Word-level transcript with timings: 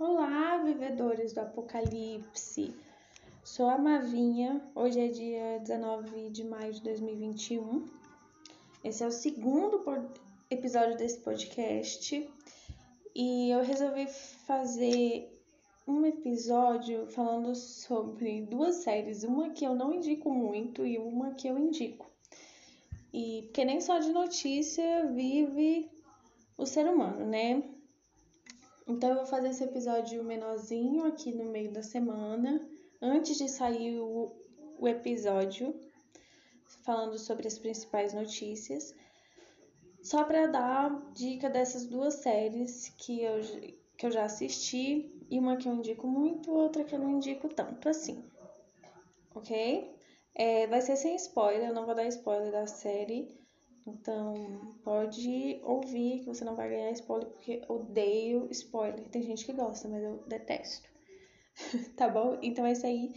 Olá, 0.00 0.56
vivedores 0.56 1.34
do 1.34 1.40
apocalipse. 1.40 2.74
Sou 3.44 3.68
a 3.68 3.76
Mavinha. 3.76 4.58
Hoje 4.74 4.98
é 4.98 5.08
dia 5.08 5.58
19 5.58 6.30
de 6.30 6.42
maio 6.42 6.72
de 6.72 6.80
2021. 6.80 7.84
Esse 8.82 9.04
é 9.04 9.06
o 9.06 9.10
segundo 9.10 9.84
episódio 10.48 10.96
desse 10.96 11.18
podcast 11.18 12.26
e 13.14 13.50
eu 13.50 13.62
resolvi 13.62 14.06
fazer 14.06 15.38
um 15.86 16.06
episódio 16.06 17.06
falando 17.08 17.54
sobre 17.54 18.40
duas 18.40 18.76
séries, 18.76 19.22
uma 19.22 19.50
que 19.50 19.66
eu 19.66 19.74
não 19.74 19.92
indico 19.92 20.30
muito 20.30 20.86
e 20.86 20.96
uma 20.96 21.34
que 21.34 21.46
eu 21.46 21.58
indico. 21.58 22.10
E 23.12 23.42
porque 23.42 23.66
nem 23.66 23.82
só 23.82 23.98
de 23.98 24.10
notícia 24.12 25.08
vive 25.08 25.90
o 26.56 26.64
ser 26.64 26.88
humano, 26.88 27.26
né? 27.26 27.62
Então 28.90 29.10
eu 29.10 29.16
vou 29.18 29.26
fazer 29.26 29.50
esse 29.50 29.62
episódio 29.62 30.24
menorzinho 30.24 31.06
aqui 31.06 31.32
no 31.32 31.44
meio 31.44 31.70
da 31.70 31.80
semana, 31.80 32.68
antes 33.00 33.38
de 33.38 33.48
sair 33.48 34.00
o, 34.00 34.32
o 34.80 34.88
episódio 34.88 35.78
falando 36.82 37.16
sobre 37.16 37.46
as 37.46 37.56
principais 37.56 38.12
notícias, 38.12 38.92
só 40.02 40.24
para 40.24 40.48
dar 40.48 41.12
dica 41.12 41.48
dessas 41.48 41.86
duas 41.86 42.14
séries 42.14 42.92
que 42.98 43.22
eu, 43.22 43.40
que 43.96 44.06
eu 44.06 44.10
já 44.10 44.24
assisti, 44.24 45.08
e 45.30 45.38
uma 45.38 45.56
que 45.56 45.68
eu 45.68 45.74
indico 45.74 46.08
muito, 46.08 46.50
outra 46.50 46.82
que 46.82 46.92
eu 46.92 46.98
não 46.98 47.10
indico 47.10 47.48
tanto 47.48 47.88
assim, 47.88 48.24
ok? 49.36 49.88
É, 50.34 50.66
vai 50.66 50.80
ser 50.80 50.96
sem 50.96 51.14
spoiler, 51.14 51.68
eu 51.68 51.74
não 51.74 51.86
vou 51.86 51.94
dar 51.94 52.08
spoiler 52.08 52.50
da 52.50 52.66
série, 52.66 53.39
então, 53.86 54.74
pode 54.84 55.60
ouvir 55.64 56.20
que 56.20 56.26
você 56.26 56.44
não 56.44 56.54
vai 56.54 56.68
ganhar 56.68 56.90
spoiler, 56.92 57.28
porque 57.28 57.62
odeio 57.68 58.46
spoiler. 58.50 59.08
Tem 59.08 59.22
gente 59.22 59.44
que 59.44 59.52
gosta, 59.52 59.88
mas 59.88 60.02
eu 60.02 60.22
detesto. 60.26 60.88
tá 61.96 62.08
bom? 62.08 62.38
Então 62.42 62.66
é 62.66 62.72
isso 62.72 62.86
aí. 62.86 63.14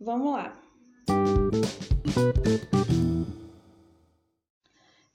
Vamos 0.00 0.32
lá. 0.32 0.60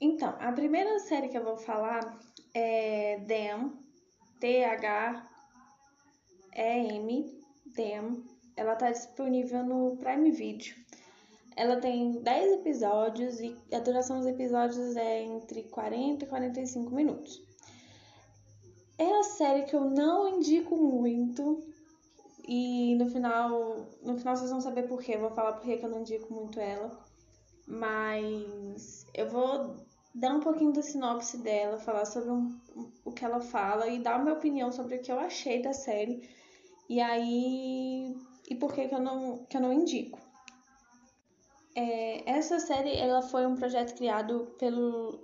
Então, 0.00 0.36
a 0.40 0.52
primeira 0.52 0.98
série 1.00 1.28
que 1.28 1.38
eu 1.38 1.44
vou 1.44 1.56
falar 1.56 2.18
é 2.54 3.20
Them, 3.26 3.72
T-H-E-M, 4.40 5.32
Them. 7.74 8.24
Ela 8.56 8.76
tá 8.76 8.90
disponível 8.90 9.64
no 9.64 9.96
Prime 9.96 10.30
Video. 10.30 10.81
Ela 11.56 11.76
tem 11.76 12.12
10 12.12 12.52
episódios 12.60 13.40
e 13.40 13.56
a 13.72 13.78
duração 13.78 14.18
dos 14.18 14.26
episódios 14.26 14.96
é 14.96 15.22
entre 15.22 15.64
40 15.64 16.24
e 16.24 16.28
45 16.28 16.94
minutos. 16.94 17.42
É 18.98 19.18
a 19.18 19.22
série 19.22 19.64
que 19.64 19.74
eu 19.74 19.84
não 19.84 20.36
indico 20.36 20.76
muito 20.76 21.62
e 22.46 22.94
no 22.96 23.08
final, 23.08 23.86
no 24.02 24.18
final 24.18 24.36
vocês 24.36 24.50
vão 24.50 24.60
saber 24.60 24.88
por 24.88 25.00
quê. 25.02 25.14
Eu 25.14 25.20
vou 25.20 25.30
falar 25.30 25.52
por 25.52 25.62
que 25.62 25.84
eu 25.84 25.88
não 25.88 26.00
indico 26.00 26.32
muito 26.32 26.58
ela. 26.58 26.90
Mas 27.66 29.06
eu 29.14 29.28
vou 29.28 29.76
dar 30.14 30.34
um 30.34 30.40
pouquinho 30.40 30.72
da 30.72 30.82
sinopse 30.82 31.38
dela, 31.38 31.78
falar 31.78 32.04
sobre 32.04 32.30
um, 32.30 32.58
o 33.04 33.12
que 33.12 33.24
ela 33.24 33.40
fala 33.40 33.88
e 33.88 33.98
dar 33.98 34.22
minha 34.22 34.34
opinião 34.34 34.70
sobre 34.72 34.96
o 34.96 35.00
que 35.00 35.12
eu 35.12 35.18
achei 35.18 35.62
da 35.62 35.72
série. 35.72 36.28
E 36.88 37.00
aí. 37.00 38.14
E 38.48 38.54
por 38.56 38.72
que, 38.74 38.88
que, 38.88 38.94
eu, 38.94 39.00
não, 39.00 39.44
que 39.48 39.56
eu 39.56 39.60
não 39.60 39.72
indico. 39.72 40.18
É, 41.74 42.30
essa 42.30 42.60
série 42.60 42.96
ela 42.96 43.22
foi 43.22 43.46
um 43.46 43.56
projeto 43.56 43.94
criado 43.96 44.54
pelo 44.58 45.18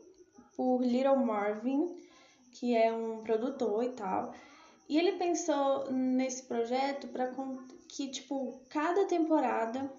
por 0.56 0.82
Little 0.82 1.16
Marvin, 1.16 1.96
que 2.52 2.74
é 2.74 2.92
um 2.92 3.22
produtor 3.22 3.84
e 3.84 3.91
tal. 3.91 4.34
E 4.88 4.98
ele 4.98 5.12
pensou 5.12 5.91
nesse 5.92 6.42
projeto 6.44 7.06
para 7.08 7.30
que 7.88 8.08
tipo 8.08 8.60
cada 8.69 9.04
temporada 9.04 9.91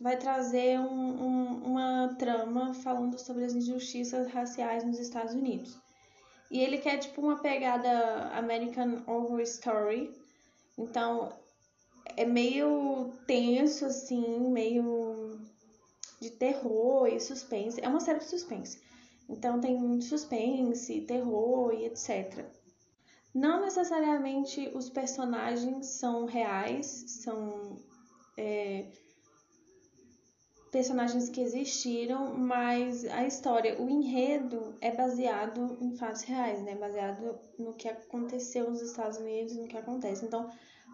vai 0.00 0.16
trazer 0.16 0.78
um, 0.78 1.22
um, 1.22 1.64
uma 1.64 2.14
trama 2.18 2.72
falando 2.72 3.18
sobre 3.18 3.44
as 3.44 3.52
injustiças 3.52 4.30
raciais 4.32 4.84
nos 4.84 4.98
Estados 4.98 5.34
Unidos. 5.34 5.76
E 6.50 6.60
ele 6.60 6.78
quer 6.78 6.98
tipo 6.98 7.20
uma 7.20 7.36
pegada 7.36 8.30
American 8.32 9.02
Horror 9.06 9.40
Story. 9.40 10.14
Então 10.78 11.32
é 12.16 12.24
meio 12.24 13.12
tenso 13.26 13.84
assim, 13.84 14.38
meio 14.50 15.38
de 16.20 16.30
terror 16.30 17.06
e 17.06 17.20
suspense. 17.20 17.80
É 17.80 17.88
uma 17.88 18.00
série 18.00 18.18
de 18.18 18.26
suspense. 18.26 18.80
Então 19.28 19.60
tem 19.60 20.00
suspense, 20.00 21.02
terror 21.02 21.72
e 21.74 21.84
etc. 21.84 22.46
Não 23.34 23.60
necessariamente 23.60 24.70
os 24.74 24.88
personagens 24.88 25.86
são 25.86 26.24
reais, 26.24 26.86
são 27.06 27.78
é, 28.36 28.86
personagens 30.70 31.28
que 31.28 31.40
existiram, 31.40 32.34
mas 32.34 33.04
a 33.04 33.26
história, 33.26 33.80
o 33.80 33.88
enredo 33.88 34.74
é 34.80 34.90
baseado 34.90 35.76
em 35.80 35.94
fatos 35.96 36.22
reais, 36.22 36.62
né? 36.62 36.74
Baseado 36.74 37.38
no 37.58 37.74
que 37.74 37.88
aconteceu 37.88 38.70
nos 38.70 38.80
Estados 38.80 39.18
Unidos, 39.18 39.56
no 39.56 39.68
que 39.68 39.76
acontece. 39.76 40.24
Então, 40.24 40.50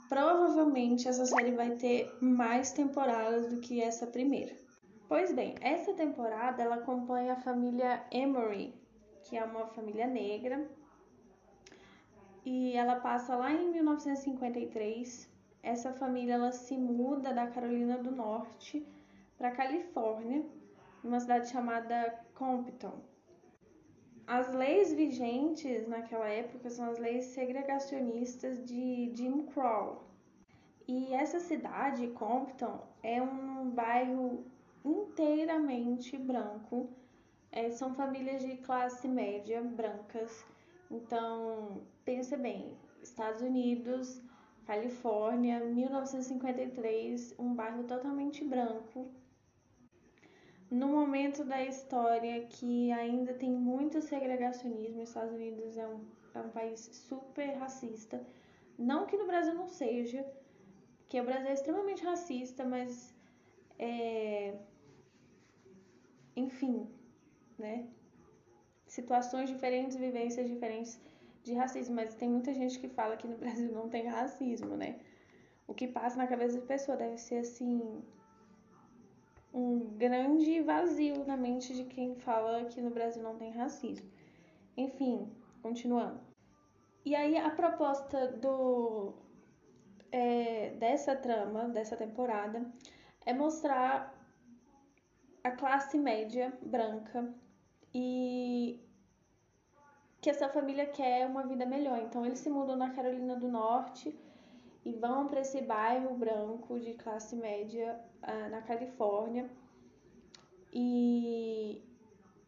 provavelmente 0.08 1.08
essa 1.08 1.24
série 1.26 1.52
vai 1.52 1.76
ter 1.76 2.12
mais 2.20 2.72
temporadas 2.72 3.48
do 3.48 3.60
que 3.60 3.80
essa 3.80 4.06
primeira. 4.06 4.63
Pois 5.14 5.32
bem, 5.32 5.54
essa 5.60 5.92
temporada 5.92 6.60
ela 6.60 6.74
acompanha 6.74 7.34
a 7.34 7.36
família 7.36 8.04
Emory, 8.10 8.74
que 9.22 9.36
é 9.36 9.44
uma 9.44 9.68
família 9.68 10.08
negra, 10.08 10.68
e 12.44 12.72
ela 12.72 12.96
passa 12.96 13.36
lá 13.36 13.52
em 13.52 13.70
1953. 13.70 15.30
Essa 15.62 15.92
família 15.92 16.34
ela 16.34 16.50
se 16.50 16.76
muda 16.76 17.32
da 17.32 17.46
Carolina 17.46 17.96
do 17.96 18.10
Norte 18.10 18.84
para 19.38 19.52
Califórnia, 19.52 20.44
numa 21.04 21.20
cidade 21.20 21.48
chamada 21.48 22.20
Compton. 22.34 22.98
As 24.26 24.52
leis 24.52 24.92
vigentes 24.92 25.86
naquela 25.86 26.26
época 26.26 26.68
são 26.68 26.90
as 26.90 26.98
leis 26.98 27.26
segregacionistas 27.26 28.64
de 28.64 29.12
Jim 29.14 29.46
Crow. 29.46 30.02
E 30.88 31.14
essa 31.14 31.38
cidade, 31.38 32.08
Compton, 32.08 32.84
é 33.00 33.22
um 33.22 33.70
bairro 33.70 34.52
inteiramente 34.84 36.16
branco. 36.16 36.90
É, 37.50 37.70
são 37.70 37.94
famílias 37.94 38.42
de 38.42 38.56
classe 38.58 39.08
média 39.08 39.62
brancas. 39.62 40.44
Então, 40.90 41.82
pensa 42.04 42.36
bem, 42.36 42.76
Estados 43.02 43.40
Unidos, 43.40 44.20
Califórnia, 44.66 45.60
1953, 45.60 47.34
um 47.38 47.54
bairro 47.54 47.84
totalmente 47.84 48.44
branco. 48.44 49.08
No 50.70 50.88
momento 50.88 51.44
da 51.44 51.62
história 51.62 52.46
que 52.46 52.90
ainda 52.90 53.34
tem 53.34 53.50
muito 53.50 54.00
segregacionismo, 54.00 55.02
os 55.02 55.10
Estados 55.10 55.32
Unidos 55.34 55.76
é 55.76 55.86
um, 55.86 56.04
é 56.34 56.40
um 56.40 56.50
país 56.50 56.80
super 56.80 57.54
racista. 57.58 58.26
Não 58.76 59.06
que 59.06 59.16
no 59.16 59.26
Brasil 59.26 59.54
não 59.54 59.68
seja, 59.68 60.26
que 61.08 61.20
o 61.20 61.24
Brasil 61.24 61.48
é 61.48 61.52
extremamente 61.52 62.02
racista, 62.02 62.64
mas 62.64 63.14
é, 63.78 64.56
enfim, 66.36 66.88
né? 67.58 67.86
Situações 68.86 69.48
diferentes, 69.48 69.96
vivências 69.96 70.48
diferentes 70.48 71.00
de 71.42 71.54
racismo, 71.54 71.94
mas 71.94 72.14
tem 72.14 72.28
muita 72.28 72.52
gente 72.54 72.78
que 72.78 72.88
fala 72.88 73.16
que 73.16 73.26
no 73.26 73.36
Brasil 73.38 73.72
não 73.72 73.88
tem 73.88 74.06
racismo, 74.06 74.76
né? 74.76 75.00
O 75.66 75.74
que 75.74 75.88
passa 75.88 76.16
na 76.16 76.26
cabeça 76.26 76.60
da 76.60 76.66
pessoa 76.66 76.96
deve 76.96 77.18
ser 77.18 77.38
assim 77.38 78.02
um 79.52 79.78
grande 79.96 80.60
vazio 80.60 81.24
na 81.24 81.36
mente 81.36 81.72
de 81.72 81.84
quem 81.84 82.16
fala 82.16 82.64
que 82.64 82.80
no 82.80 82.90
Brasil 82.90 83.22
não 83.22 83.36
tem 83.36 83.52
racismo. 83.52 84.10
Enfim, 84.76 85.30
continuando. 85.62 86.20
E 87.04 87.14
aí 87.14 87.36
a 87.36 87.50
proposta 87.50 88.26
do 88.32 89.14
é, 90.10 90.70
dessa 90.78 91.14
trama, 91.14 91.68
dessa 91.68 91.96
temporada, 91.96 92.64
é 93.24 93.32
mostrar 93.32 94.13
a 95.44 95.50
classe 95.50 95.98
média 95.98 96.52
branca 96.62 97.30
e 97.92 98.80
que 100.20 100.30
essa 100.30 100.48
família 100.48 100.86
quer 100.86 101.26
uma 101.26 101.46
vida 101.46 101.66
melhor. 101.66 101.98
Então 101.98 102.24
eles 102.24 102.38
se 102.38 102.48
mudam 102.48 102.76
na 102.76 102.90
Carolina 102.90 103.36
do 103.36 103.46
Norte 103.46 104.18
e 104.82 104.92
vão 104.94 105.28
para 105.28 105.42
esse 105.42 105.60
bairro 105.60 106.16
branco 106.16 106.80
de 106.80 106.94
classe 106.94 107.36
média 107.36 108.00
uh, 108.22 108.50
na 108.50 108.62
Califórnia. 108.62 109.48
E, 110.72 111.82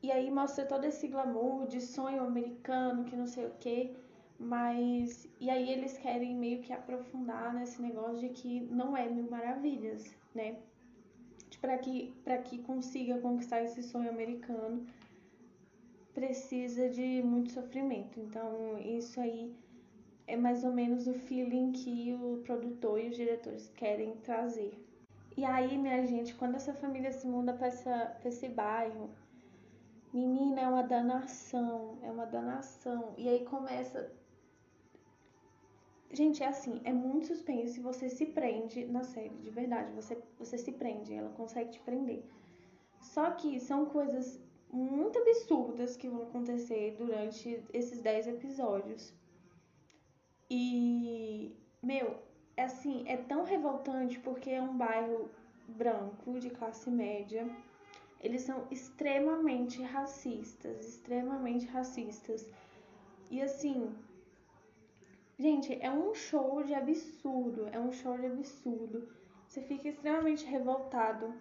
e 0.03 0.11
aí 0.11 0.31
mostra 0.31 0.65
todo 0.65 0.85
esse 0.85 1.07
glamour 1.07 1.67
de 1.67 1.83
sonho 1.83 2.25
americano, 2.25 3.05
que 3.05 3.15
não 3.15 3.27
sei 3.27 3.47
o 3.47 3.55
que, 3.61 3.95
mas 4.39 5.29
e 5.39 5.51
aí 5.51 5.71
eles 5.71 5.99
querem 5.99 6.35
meio 6.35 6.63
que 6.63 6.73
aprofundar 6.73 7.53
nesse 7.53 7.81
negócio 7.81 8.21
de 8.21 8.31
que 8.31 8.61
não 8.61 8.97
é 8.97 9.07
mil 9.07 9.31
maravilhas, 9.31 10.17
né? 10.35 10.57
Para 11.67 11.79
que, 11.79 12.15
que 12.45 12.59
consiga 12.59 13.19
conquistar 13.19 13.61
esse 13.61 13.83
sonho 13.83 14.09
americano, 14.09 14.87
precisa 16.15 16.89
de 16.89 17.25
muito 17.25 17.51
sofrimento. 17.51 18.21
Então, 18.21 18.79
isso 18.79 19.21
aí 19.21 19.53
é 20.29 20.37
mais 20.37 20.63
ou 20.63 20.73
menos 20.73 21.09
o 21.09 21.15
feeling 21.15 21.73
que 21.73 22.15
o 22.15 22.41
produtor 22.45 23.01
e 23.01 23.09
os 23.09 23.17
diretores 23.17 23.69
querem 23.75 24.15
trazer. 24.19 24.81
E 25.37 25.45
aí, 25.45 25.77
minha 25.77 26.07
gente, 26.07 26.37
quando 26.37 26.55
essa 26.55 26.73
família 26.73 27.11
se 27.11 27.27
muda 27.27 27.53
para 27.53 27.67
esse 28.25 28.49
bairro, 28.49 29.11
menina, 30.15 30.61
é 30.61 30.69
uma 30.69 30.85
danação, 30.85 31.99
é 32.01 32.11
uma 32.13 32.27
danação. 32.27 33.13
E 33.19 33.29
aí 33.29 33.45
começa. 33.45 34.09
Gente, 36.13 36.43
é 36.43 36.49
assim, 36.49 36.81
é 36.85 36.93
muito 36.93 37.27
suspense, 37.27 37.81
você 37.81 38.09
se 38.09 38.27
prende 38.27 38.85
na 38.87 39.03
série, 39.03 39.37
de 39.39 39.51
verdade, 39.51 39.93
você, 39.93 40.17
você 40.39 40.57
se 40.57 40.73
prende, 40.73 41.13
ela 41.13 41.31
consegue 41.31 41.73
te 41.73 41.81
prender. 41.81 42.23
Só 43.01 43.33
que 43.33 43.59
são 43.61 43.87
coisas 43.87 44.41
muito 44.73 45.19
absurdas 45.19 45.97
que 45.97 46.09
vão 46.09 46.23
acontecer 46.23 46.95
durante 46.97 47.63
esses 47.73 48.01
10 48.01 48.29
episódios. 48.29 49.13
E, 50.49 51.53
meu, 51.83 52.17
é 52.57 52.65
assim, 52.65 53.05
é 53.07 53.17
tão 53.17 53.45
revoltante 53.45 54.19
porque 54.21 54.51
é 54.51 54.63
um 54.63 54.77
bairro 54.77 55.29
branco 55.69 56.39
de 56.39 56.51
classe 56.51 56.91
média. 56.91 57.49
Eles 58.21 58.43
são 58.43 58.67
extremamente 58.71 59.83
racistas, 59.83 60.87
extremamente 60.87 61.67
racistas. 61.67 62.49
E 63.31 63.43
assim, 63.43 63.93
gente, 65.39 65.79
é 65.81 65.91
um 65.91 66.15
show 66.15 66.63
de 66.63 66.75
absurdo, 66.75 67.69
é 67.73 67.79
um 67.79 67.93
show 67.93 68.19
de 68.19 68.27
absurdo. 68.27 69.09
Você 69.47 69.61
fica 69.63 69.89
extremamente 69.89 70.45
revoltado. 70.45 71.35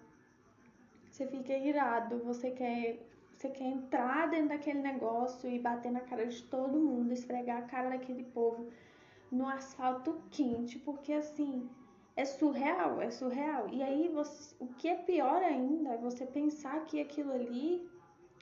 Você 1.10 1.26
fica 1.28 1.54
irado, 1.54 2.20
você 2.20 2.52
quer 2.52 3.00
você 3.36 3.50
quer 3.50 3.66
entrar 3.66 4.30
dentro 4.30 4.50
daquele 4.50 4.80
negócio 4.80 5.50
e 5.50 5.60
bater 5.60 5.92
na 5.92 6.00
cara 6.00 6.26
de 6.26 6.42
todo 6.44 6.80
mundo, 6.80 7.12
esfregar 7.12 7.64
a 7.64 7.68
cara 7.68 7.90
daquele 7.90 8.24
povo 8.24 8.72
no 9.30 9.48
asfalto 9.48 10.22
quente, 10.32 10.80
porque 10.80 11.12
assim, 11.12 11.70
é 12.16 12.24
surreal, 12.24 13.02
é 13.02 13.12
surreal. 13.12 13.68
E 13.70 13.84
aí 13.84 14.08
você, 14.08 14.56
o 14.60 14.68
que 14.68 14.88
é 14.88 14.96
pior 14.96 15.44
ainda 15.44 15.92
é 15.92 15.98
você 15.98 16.26
pensar 16.26 16.86
que 16.86 17.02
aquilo 17.02 17.34
ali 17.34 17.86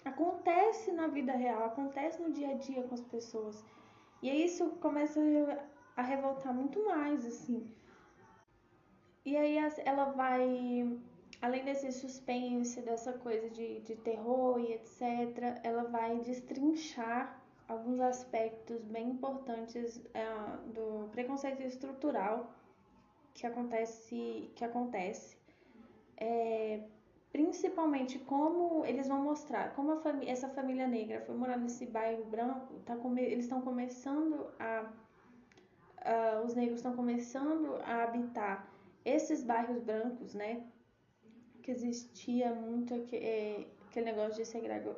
acontece 0.05 0.91
na 0.91 1.07
vida 1.07 1.31
real, 1.31 1.65
acontece 1.65 2.21
no 2.21 2.31
dia 2.31 2.49
a 2.49 2.53
dia 2.53 2.83
com 2.83 2.93
as 2.93 3.01
pessoas. 3.01 3.65
E 4.23 4.29
aí 4.29 4.45
isso 4.45 4.69
começa 4.79 5.19
a 5.97 6.01
revoltar 6.01 6.53
muito 6.53 6.83
mais, 6.85 7.25
assim. 7.25 7.69
E 9.25 9.35
aí 9.35 9.57
ela 9.85 10.05
vai, 10.11 10.97
além 11.41 11.65
desse 11.65 11.91
suspense, 11.91 12.79
dessa 12.81 13.11
coisa 13.11 13.49
de, 13.49 13.81
de 13.81 13.97
terror 13.97 14.61
e 14.61 14.75
etc., 14.75 15.59
ela 15.61 15.83
vai 15.83 16.19
destrinchar 16.19 17.37
alguns 17.67 17.99
aspectos 17.99 18.81
bem 18.85 19.09
importantes 19.09 20.01
é, 20.13 20.25
do 20.73 21.09
preconceito 21.11 21.61
estrutural 21.61 22.49
que 23.33 23.45
acontece, 23.45 24.49
que 24.55 24.63
acontece 24.63 25.35
é, 26.15 26.79
principalmente 27.33 28.19
como 28.19 28.85
eles 28.85 29.07
vão 29.07 29.23
mostrar 29.23 29.73
como 29.75 29.99
essa 30.25 30.47
família 30.49 30.87
negra 30.87 31.19
foi 31.21 31.35
morar 31.35 31.57
nesse 31.57 31.83
bairro 31.87 32.23
branco, 32.25 32.79
tá 32.85 32.95
eles 33.17 33.45
estão 33.45 33.59
começando 33.59 34.45
a, 34.59 34.93
a, 35.97 36.41
os 36.45 36.53
negros 36.53 36.77
estão 36.77 36.95
começando 36.95 37.75
a 37.83 38.03
habitar 38.03 38.71
esses 39.03 39.43
bairros 39.43 39.79
brancos, 39.79 40.35
né? 40.35 40.63
Que 41.63 41.71
existia 41.71 42.53
muito 42.53 42.93
é, 43.11 43.65
aquele 43.87 44.11
negócio 44.11 44.35
de 44.35 44.45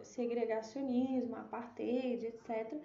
segregacionismo, 0.04 1.38
apartheid, 1.38 2.26
etc. 2.26 2.82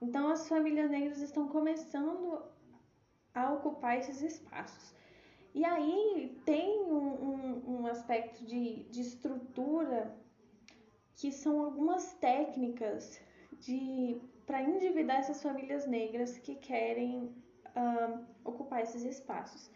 Então, 0.00 0.28
as 0.28 0.48
famílias 0.48 0.90
negras 0.90 1.20
estão 1.20 1.46
começando 1.46 2.42
a 3.32 3.52
ocupar 3.52 3.98
esses 3.98 4.20
espaços. 4.22 5.01
E 5.54 5.64
aí 5.64 6.40
tem 6.44 6.82
um, 6.82 6.96
um, 6.96 7.80
um 7.80 7.86
aspecto 7.86 8.44
de, 8.44 8.84
de 8.84 9.00
estrutura 9.00 10.14
que 11.14 11.30
são 11.30 11.62
algumas 11.62 12.14
técnicas 12.14 13.20
de 13.60 14.20
para 14.46 14.62
endividar 14.62 15.18
essas 15.18 15.42
famílias 15.42 15.86
negras 15.86 16.36
que 16.38 16.56
querem 16.56 17.32
uh, 17.76 18.24
ocupar 18.44 18.82
esses 18.82 19.04
espaços. 19.04 19.70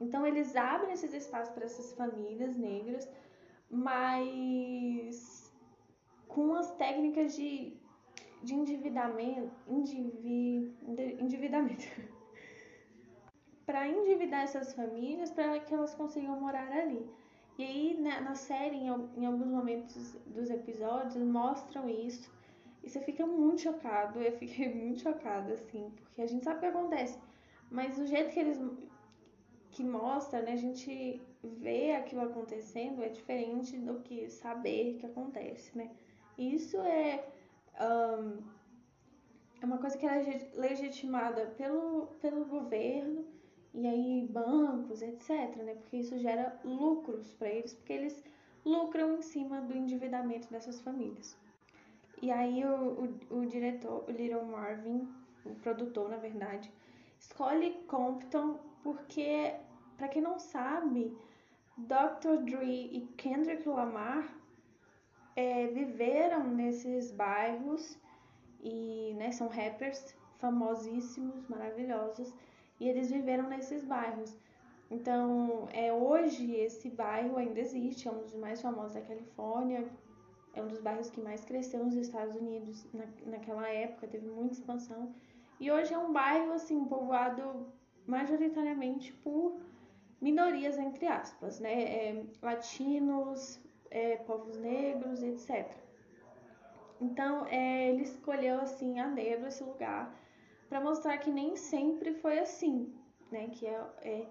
Então 0.00 0.26
eles 0.26 0.54
abrem 0.54 0.92
esses 0.92 1.14
espaços 1.14 1.54
para 1.54 1.64
essas 1.64 1.92
famílias 1.92 2.56
negras 2.56 3.08
mas 3.72 5.50
com 6.28 6.54
as 6.54 6.70
técnicas 6.76 7.34
de, 7.34 7.72
de 8.42 8.54
endividamento, 8.54 9.50
endivi, 9.66 10.76
endividamento. 11.18 11.88
Para 13.72 13.88
endividar 13.88 14.42
essas 14.42 14.74
famílias 14.74 15.30
para 15.30 15.58
que 15.58 15.72
elas 15.72 15.94
consigam 15.94 16.38
morar 16.38 16.70
ali. 16.70 17.08
E 17.56 17.64
aí 17.64 17.96
na, 17.98 18.20
na 18.20 18.34
série, 18.34 18.76
em, 18.76 18.88
em, 19.16 19.24
alguns 19.24 19.46
momentos 19.46 20.12
dos 20.26 20.50
episódios, 20.50 21.16
mostram 21.16 21.88
isso. 21.88 22.30
E 22.82 22.90
você 22.90 23.00
fica 23.00 23.26
muito 23.26 23.62
chocado. 23.62 24.20
Eu 24.20 24.32
fiquei 24.32 24.68
muito 24.76 25.00
chocada, 25.00 25.54
assim, 25.54 25.90
porque 26.02 26.20
a 26.20 26.26
gente 26.26 26.44
sabe 26.44 26.58
o 26.58 26.60
que 26.60 26.66
acontece. 26.66 27.18
Mas 27.70 27.98
o 27.98 28.06
jeito 28.06 28.30
que 28.34 28.40
eles 28.40 28.60
que 29.70 29.82
mostra, 29.82 30.42
né, 30.42 30.52
a 30.52 30.56
gente 30.56 31.22
vê 31.42 31.92
aquilo 31.92 32.20
acontecendo 32.20 33.02
é 33.02 33.08
diferente 33.08 33.78
do 33.78 34.00
que 34.00 34.28
saber 34.28 34.98
que 34.98 35.06
acontece, 35.06 35.74
né? 35.74 35.90
Isso 36.36 36.76
é, 36.76 37.24
um, 37.80 38.42
é 39.62 39.64
uma 39.64 39.78
coisa 39.78 39.96
que 39.96 40.06
é 40.06 40.50
legitimada 40.56 41.46
pelo, 41.56 42.08
pelo 42.20 42.44
governo 42.44 43.31
e 43.74 43.86
aí 43.86 44.28
bancos, 44.30 45.00
etc, 45.02 45.56
né? 45.56 45.74
Porque 45.74 45.98
isso 45.98 46.18
gera 46.18 46.58
lucros 46.64 47.32
para 47.34 47.48
eles, 47.48 47.72
porque 47.74 47.92
eles 47.92 48.24
lucram 48.64 49.18
em 49.18 49.22
cima 49.22 49.60
do 49.60 49.76
endividamento 49.76 50.50
dessas 50.50 50.80
famílias. 50.80 51.36
E 52.20 52.30
aí 52.30 52.64
o, 52.64 53.16
o, 53.30 53.38
o 53.40 53.46
diretor, 53.46 54.04
o 54.06 54.10
Little 54.12 54.44
Marvin, 54.44 55.08
o 55.44 55.54
produtor, 55.56 56.08
na 56.08 56.18
verdade, 56.18 56.70
escolhe 57.18 57.72
Compton 57.88 58.58
porque, 58.82 59.54
para 59.96 60.08
quem 60.08 60.22
não 60.22 60.38
sabe, 60.38 61.16
Dr. 61.76 62.44
Dre 62.44 62.90
e 62.92 63.08
Kendrick 63.16 63.66
Lamar 63.68 64.36
é, 65.34 65.66
viveram 65.68 66.44
nesses 66.44 67.10
bairros 67.10 67.98
e 68.60 69.14
né, 69.16 69.32
são 69.32 69.48
rappers 69.48 70.14
famosíssimos, 70.38 71.48
maravilhosos, 71.48 72.32
e 72.82 72.88
eles 72.88 73.12
viveram 73.12 73.48
nesses 73.48 73.84
bairros. 73.84 74.36
Então, 74.90 75.68
é, 75.72 75.92
hoje 75.92 76.52
esse 76.56 76.90
bairro 76.90 77.36
ainda 77.36 77.60
existe, 77.60 78.08
é 78.08 78.10
um 78.10 78.18
dos 78.18 78.34
mais 78.34 78.60
famosos 78.60 78.94
da 78.94 79.00
Califórnia, 79.00 79.88
é 80.52 80.60
um 80.60 80.66
dos 80.66 80.80
bairros 80.80 81.08
que 81.08 81.20
mais 81.20 81.44
cresceu 81.44 81.84
nos 81.84 81.94
Estados 81.94 82.34
Unidos 82.34 82.84
na, 82.92 83.04
naquela 83.24 83.68
época, 83.68 84.08
teve 84.08 84.28
muita 84.28 84.54
expansão. 84.54 85.14
E 85.60 85.70
hoje 85.70 85.94
é 85.94 85.98
um 85.98 86.12
bairro 86.12 86.52
assim 86.52 86.84
povoado 86.84 87.68
majoritariamente 88.04 89.12
por 89.12 89.60
minorias, 90.20 90.76
entre 90.76 91.06
aspas, 91.06 91.60
né? 91.60 91.84
É, 91.84 92.24
latinos, 92.42 93.60
é, 93.92 94.16
povos 94.16 94.56
negros, 94.56 95.22
etc. 95.22 95.70
Então, 97.00 97.46
é, 97.46 97.90
ele 97.90 98.02
escolheu 98.02 98.60
assim 98.60 98.98
a 98.98 99.06
dedo 99.06 99.46
esse 99.46 99.62
lugar 99.62 100.12
para 100.72 100.80
mostrar 100.80 101.18
que 101.18 101.30
nem 101.30 101.54
sempre 101.54 102.14
foi 102.14 102.38
assim, 102.38 102.90
né? 103.30 103.48
Que 103.48 103.66
é, 103.66 103.84
é 104.00 104.26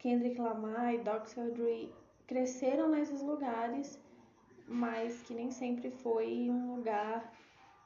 Kendrick 0.00 0.40
Lamar 0.40 0.92
e 0.92 0.98
Dr. 0.98 1.52
Dre 1.54 1.94
cresceram 2.26 2.88
nesses 2.88 3.22
lugares, 3.22 4.02
mas 4.66 5.22
que 5.22 5.32
nem 5.32 5.52
sempre 5.52 5.92
foi 5.92 6.50
um 6.50 6.74
lugar 6.74 7.32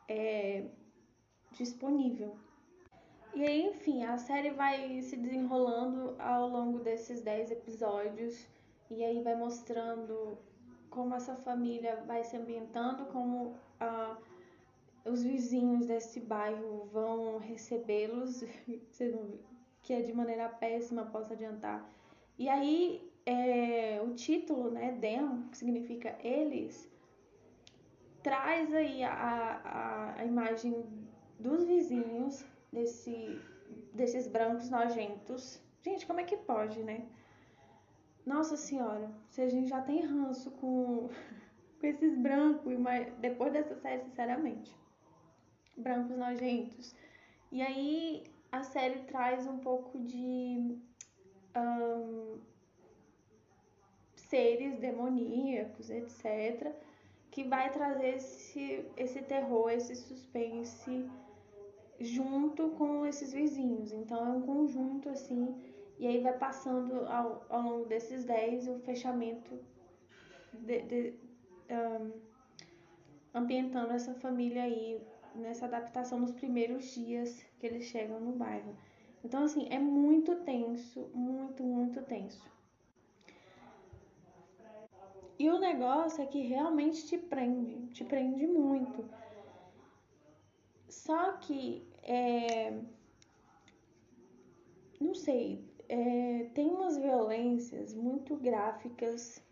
é, 0.09 0.65
disponível 1.53 2.35
e 3.35 3.45
aí, 3.45 3.67
enfim, 3.67 4.03
a 4.05 4.17
série 4.17 4.51
vai 4.51 5.03
se 5.03 5.15
desenrolando 5.15 6.17
ao 6.19 6.49
longo 6.49 6.79
desses 6.79 7.21
10 7.21 7.51
episódios 7.51 8.49
e 8.91 9.05
aí 9.05 9.23
vai 9.23 9.37
mostrando 9.37 10.39
como 10.89 11.15
essa 11.15 11.37
família 11.37 12.03
vai 12.07 12.25
se 12.25 12.37
ambientando, 12.37 13.05
como 13.07 13.55
ah, 13.79 14.17
os 15.05 15.23
vizinhos 15.23 15.87
desse 15.87 16.21
bairro 16.21 16.89
vão 16.93 17.39
recebê-los, 17.39 18.45
que 19.83 19.93
é 19.93 20.03
de 20.03 20.13
maneira 20.13 20.49
péssima, 20.49 21.07
posso 21.07 21.33
adiantar. 21.33 21.89
E 22.39 22.49
aí, 22.49 23.11
é, 23.27 24.01
o 24.03 24.15
título, 24.15 24.71
né, 24.71 24.97
Them, 25.01 25.49
que 25.51 25.59
significa 25.59 26.17
eles, 26.23 26.89
traz 28.23 28.73
aí 28.75 29.03
a, 29.03 29.13
a, 29.65 30.21
a 30.21 30.25
imagem 30.25 30.85
dos 31.39 31.65
vizinhos 31.65 32.45
desse, 32.73 33.41
desses 33.93 34.27
brancos 34.27 34.71
nojentos. 34.71 35.61
Gente, 35.83 36.07
como 36.07 36.21
é 36.21 36.25
que 36.25 36.37
pode, 36.37 36.83
né? 36.83 37.07
Nossa 38.27 38.57
senhora, 38.57 39.11
se 39.31 39.41
a 39.41 39.49
gente 39.49 39.69
já 39.69 39.81
tem 39.81 40.01
ranço 40.01 40.51
com, 40.53 41.09
com 41.81 41.87
esses 41.87 42.17
brancos, 42.19 42.75
depois 43.21 43.53
dessa 43.53 43.75
série, 43.77 44.03
sinceramente. 44.03 44.77
Brancos 45.79 46.17
nojentos. 46.17 46.95
E 47.51 47.63
aí 47.63 48.25
a 48.51 48.63
série 48.63 49.01
traz 49.01 49.47
um 49.47 49.59
pouco 49.59 49.99
de 49.99 50.79
um, 51.57 52.39
seres 54.15 54.79
demoníacos, 54.79 55.91
etc., 55.91 56.73
que 57.31 57.45
vai 57.45 57.71
trazer 57.71 58.17
esse, 58.17 58.85
esse 58.97 59.23
terror, 59.23 59.71
esse 59.71 59.95
suspense 59.95 61.09
junto 62.01 62.71
com 62.71 63.05
esses 63.07 63.33
vizinhos. 63.33 63.93
Então 63.93 64.27
é 64.27 64.31
um 64.31 64.43
conjunto 64.43 65.09
assim, 65.09 65.55
e 65.99 66.07
aí 66.07 66.21
vai 66.21 66.37
passando 66.37 67.07
ao, 67.07 67.45
ao 67.49 67.63
longo 67.63 67.85
desses 67.87 68.25
10 68.25 68.69
o 68.69 68.79
fechamento 68.81 69.59
de, 70.53 70.83
de, 70.83 71.15
um, 71.71 72.13
ambientando 73.35 73.93
essa 73.93 74.15
família 74.15 74.63
aí 74.63 75.01
nessa 75.39 75.67
adaptação 75.67 76.19
nos 76.21 76.33
primeiros 76.33 76.85
dias 76.95 77.45
que 77.59 77.67
eles 77.67 77.85
chegam 77.85 78.21
no 78.21 78.33
bairro. 78.33 78.77
Então, 79.25 79.45
assim, 79.45 79.67
é 79.71 79.79
muito 79.79 80.37
tenso, 80.37 81.11
muito, 81.15 81.63
muito 81.63 82.03
tenso. 82.03 82.51
E 85.39 85.49
o 85.49 85.59
negócio 85.59 86.23
é 86.23 86.27
que 86.27 86.41
realmente 86.43 87.07
te 87.07 87.17
prende, 87.17 87.87
te 87.89 88.05
prende 88.05 88.47
muito. 88.47 89.09
Só 90.89 91.33
que, 91.39 91.87
é, 92.03 92.73
não 95.01 95.15
sei, 95.15 95.65
é, 95.89 96.51
tem 96.55 96.69
umas 96.69 96.97
violências 96.99 97.95
muito 97.95 98.37
gráficas 98.37 99.43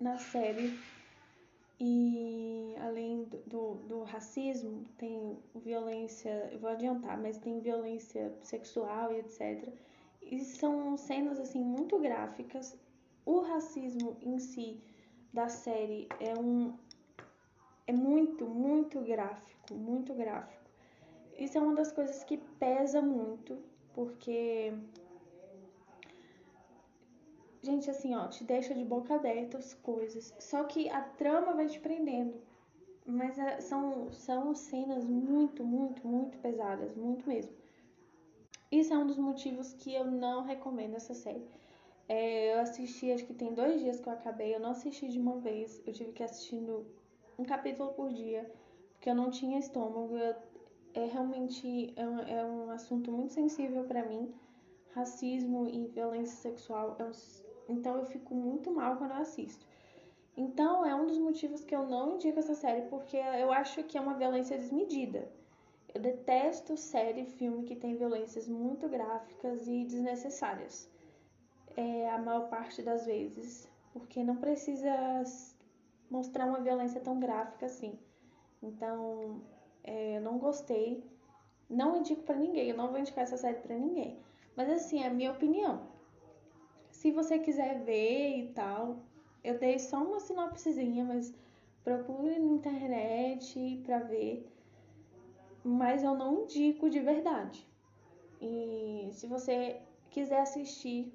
na 0.00 0.16
série 0.16 0.78
e 1.80 2.74
além 2.78 3.24
do, 3.24 3.38
do, 3.46 3.74
do, 3.88 4.02
racismo, 4.02 4.84
tem 4.98 5.38
violência, 5.54 6.52
vou 6.60 6.68
adiantar, 6.68 7.18
mas 7.18 7.38
tem 7.38 7.58
violência 7.58 8.34
sexual 8.42 9.12
e 9.12 9.20
etc. 9.20 9.72
E 10.20 10.40
são 10.40 10.98
cenas 10.98 11.40
assim 11.40 11.64
muito 11.64 11.98
gráficas. 11.98 12.78
O 13.24 13.40
racismo 13.40 14.16
em 14.20 14.38
si 14.38 14.78
da 15.32 15.48
série 15.48 16.06
é 16.20 16.38
um 16.38 16.74
é 17.86 17.92
muito, 17.92 18.46
muito 18.46 19.00
gráfico, 19.00 19.74
muito 19.74 20.14
gráfico. 20.14 20.70
Isso 21.38 21.56
é 21.56 21.60
uma 21.60 21.74
das 21.74 21.90
coisas 21.90 22.22
que 22.22 22.36
pesa 22.36 23.00
muito, 23.00 23.58
porque 23.94 24.72
Gente, 27.62 27.90
assim, 27.90 28.14
ó, 28.14 28.26
te 28.26 28.42
deixa 28.42 28.74
de 28.74 28.84
boca 28.84 29.14
aberta 29.14 29.58
as 29.58 29.74
coisas. 29.74 30.34
Só 30.38 30.64
que 30.64 30.88
a 30.88 31.02
trama 31.02 31.52
vai 31.52 31.66
te 31.66 31.78
prendendo. 31.78 32.34
Mas 33.04 33.38
é, 33.38 33.60
são, 33.60 34.10
são 34.12 34.54
cenas 34.54 35.04
muito, 35.04 35.62
muito, 35.64 36.06
muito 36.06 36.38
pesadas. 36.38 36.94
Muito 36.94 37.28
mesmo. 37.28 37.52
Isso 38.72 38.94
é 38.94 38.98
um 38.98 39.06
dos 39.06 39.18
motivos 39.18 39.74
que 39.74 39.92
eu 39.92 40.04
não 40.04 40.42
recomendo 40.44 40.94
essa 40.94 41.12
série. 41.12 41.44
É, 42.08 42.54
eu 42.54 42.60
assisti, 42.60 43.12
acho 43.12 43.26
que 43.26 43.34
tem 43.34 43.52
dois 43.52 43.80
dias 43.80 44.00
que 44.00 44.08
eu 44.08 44.12
acabei. 44.12 44.54
Eu 44.54 44.60
não 44.60 44.70
assisti 44.70 45.08
de 45.08 45.18
uma 45.18 45.36
vez. 45.38 45.82
Eu 45.86 45.92
tive 45.92 46.12
que 46.12 46.22
assistindo 46.22 46.86
um 47.38 47.44
capítulo 47.44 47.92
por 47.92 48.10
dia. 48.10 48.50
Porque 48.92 49.10
eu 49.10 49.14
não 49.14 49.30
tinha 49.30 49.58
estômago. 49.58 50.16
Eu, 50.16 50.34
é 50.94 51.04
realmente 51.06 51.92
é 51.94 52.08
um, 52.08 52.18
é 52.20 52.44
um 52.44 52.70
assunto 52.70 53.12
muito 53.12 53.34
sensível 53.34 53.84
para 53.84 54.04
mim. 54.04 54.32
Racismo 54.94 55.68
e 55.68 55.86
violência 55.88 56.36
sexual 56.36 56.96
é 56.98 57.04
um 57.04 57.12
então 57.70 57.96
eu 57.96 58.04
fico 58.06 58.34
muito 58.34 58.70
mal 58.70 58.96
quando 58.96 59.12
eu 59.12 59.18
assisto. 59.18 59.64
Então 60.36 60.84
é 60.84 60.94
um 60.94 61.06
dos 61.06 61.18
motivos 61.18 61.64
que 61.64 61.74
eu 61.74 61.86
não 61.86 62.14
indico 62.14 62.38
essa 62.38 62.54
série, 62.54 62.82
porque 62.88 63.16
eu 63.16 63.52
acho 63.52 63.82
que 63.84 63.98
é 63.98 64.00
uma 64.00 64.14
violência 64.14 64.58
desmedida. 64.58 65.28
Eu 65.92 66.00
detesto 66.00 66.76
série 66.76 67.22
e 67.22 67.26
filme 67.26 67.64
que 67.64 67.74
tem 67.74 67.96
violências 67.96 68.46
muito 68.46 68.88
gráficas 68.88 69.66
e 69.66 69.84
desnecessárias. 69.84 70.88
É, 71.76 72.08
a 72.10 72.18
maior 72.18 72.48
parte 72.48 72.80
das 72.82 73.06
vezes. 73.06 73.68
Porque 73.92 74.22
não 74.22 74.36
precisa 74.36 75.24
mostrar 76.08 76.46
uma 76.46 76.60
violência 76.60 77.00
tão 77.00 77.18
gráfica 77.18 77.66
assim. 77.66 77.98
Então, 78.62 79.42
é, 79.82 80.18
eu 80.18 80.20
não 80.20 80.38
gostei. 80.38 81.04
Não 81.68 81.96
indico 81.96 82.22
para 82.22 82.36
ninguém. 82.36 82.70
Eu 82.70 82.76
não 82.76 82.88
vou 82.88 83.00
indicar 83.00 83.24
essa 83.24 83.36
série 83.36 83.58
para 83.58 83.76
ninguém. 83.76 84.20
Mas 84.56 84.70
assim, 84.70 85.02
é 85.02 85.08
a 85.08 85.10
minha 85.10 85.32
opinião. 85.32 85.88
Se 87.00 87.10
você 87.10 87.38
quiser 87.38 87.82
ver 87.82 88.40
e 88.40 88.52
tal, 88.52 88.98
eu 89.42 89.58
dei 89.58 89.78
só 89.78 89.96
uma 90.04 90.20
sinopsezinha, 90.20 91.02
mas 91.02 91.32
procure 91.82 92.38
na 92.38 92.52
internet 92.52 93.80
para 93.86 94.00
ver. 94.00 94.46
Mas 95.64 96.02
eu 96.02 96.14
não 96.14 96.42
indico 96.42 96.90
de 96.90 97.00
verdade. 97.00 97.66
E 98.38 99.08
se 99.14 99.26
você 99.26 99.80
quiser 100.10 100.42
assistir 100.42 101.10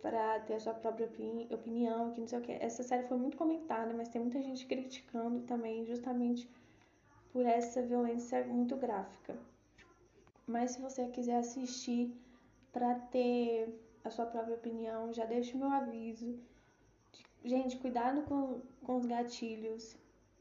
para 0.00 0.40
ter 0.40 0.54
a 0.54 0.60
sua 0.60 0.72
própria 0.72 1.06
opinião, 1.50 2.12
que 2.12 2.20
não 2.20 2.26
sei 2.26 2.38
o 2.38 2.42
que. 2.42 2.52
Essa 2.52 2.82
série 2.82 3.06
foi 3.06 3.18
muito 3.18 3.36
comentada, 3.36 3.92
mas 3.92 4.08
tem 4.08 4.22
muita 4.22 4.40
gente 4.40 4.64
criticando 4.64 5.40
também, 5.40 5.84
justamente 5.84 6.48
por 7.30 7.44
essa 7.44 7.82
violência 7.82 8.42
muito 8.46 8.74
gráfica. 8.74 9.36
Mas 10.46 10.70
se 10.70 10.80
você 10.80 11.08
quiser 11.08 11.36
assistir 11.36 12.10
para 12.72 12.94
ter 12.94 13.68
a 14.04 14.10
sua 14.10 14.26
própria 14.26 14.54
opinião, 14.54 15.12
já 15.12 15.24
deixo 15.24 15.58
meu 15.58 15.68
aviso. 15.68 16.38
Gente, 17.44 17.76
cuidado 17.78 18.22
com, 18.22 18.60
com 18.84 18.96
os 18.96 19.06
gatilhos, 19.06 19.96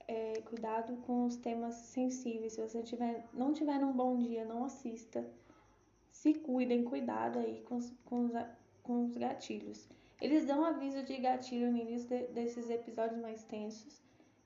é, 0.07 0.41
cuidado 0.41 0.97
com 1.05 1.25
os 1.25 1.37
temas 1.37 1.75
sensíveis. 1.75 2.53
Se 2.53 2.61
você 2.61 2.81
tiver, 2.81 3.25
não 3.33 3.53
tiver 3.53 3.79
num 3.79 3.93
bom 3.93 4.17
dia, 4.17 4.43
não 4.45 4.65
assista. 4.65 5.25
Se 6.11 6.33
cuidem, 6.33 6.83
cuidado 6.83 7.39
aí 7.39 7.61
com 7.61 7.79
com 8.05 8.25
os, 8.25 8.31
com 8.83 9.05
os 9.05 9.15
gatilhos. 9.15 9.87
Eles 10.21 10.45
dão 10.45 10.65
aviso 10.65 11.01
de 11.03 11.15
gatilho 11.17 11.71
no 11.71 11.77
início 11.77 12.09
de, 12.09 12.27
desses 12.33 12.69
episódios 12.69 13.21
mais 13.21 13.43
tensos. 13.43 14.01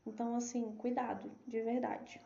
Então, 0.05 0.36
assim, 0.36 0.75
cuidado, 0.77 1.32
de 1.48 1.62
verdade. 1.62 2.22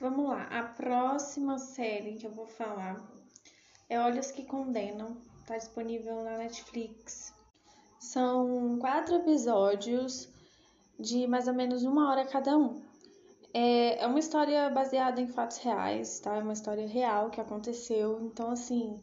Vamos 0.00 0.30
lá, 0.30 0.44
a 0.44 0.62
próxima 0.62 1.58
série 1.58 2.14
que 2.14 2.26
eu 2.26 2.30
vou 2.30 2.46
falar 2.46 3.06
é 3.86 4.00
Olhos 4.00 4.30
que 4.30 4.46
Condenam, 4.46 5.14
tá 5.46 5.58
disponível 5.58 6.24
na 6.24 6.38
Netflix. 6.38 7.34
São 7.98 8.78
quatro 8.78 9.16
episódios 9.16 10.26
de 10.98 11.26
mais 11.26 11.48
ou 11.48 11.52
menos 11.52 11.84
uma 11.84 12.10
hora 12.10 12.24
cada 12.24 12.56
um. 12.56 12.80
É, 13.52 14.02
é 14.02 14.06
uma 14.06 14.18
história 14.18 14.70
baseada 14.70 15.20
em 15.20 15.28
fatos 15.28 15.58
reais, 15.58 16.18
tá? 16.18 16.34
É 16.34 16.42
uma 16.42 16.54
história 16.54 16.86
real 16.86 17.28
que 17.28 17.42
aconteceu, 17.42 18.22
então 18.22 18.52
assim, 18.52 18.98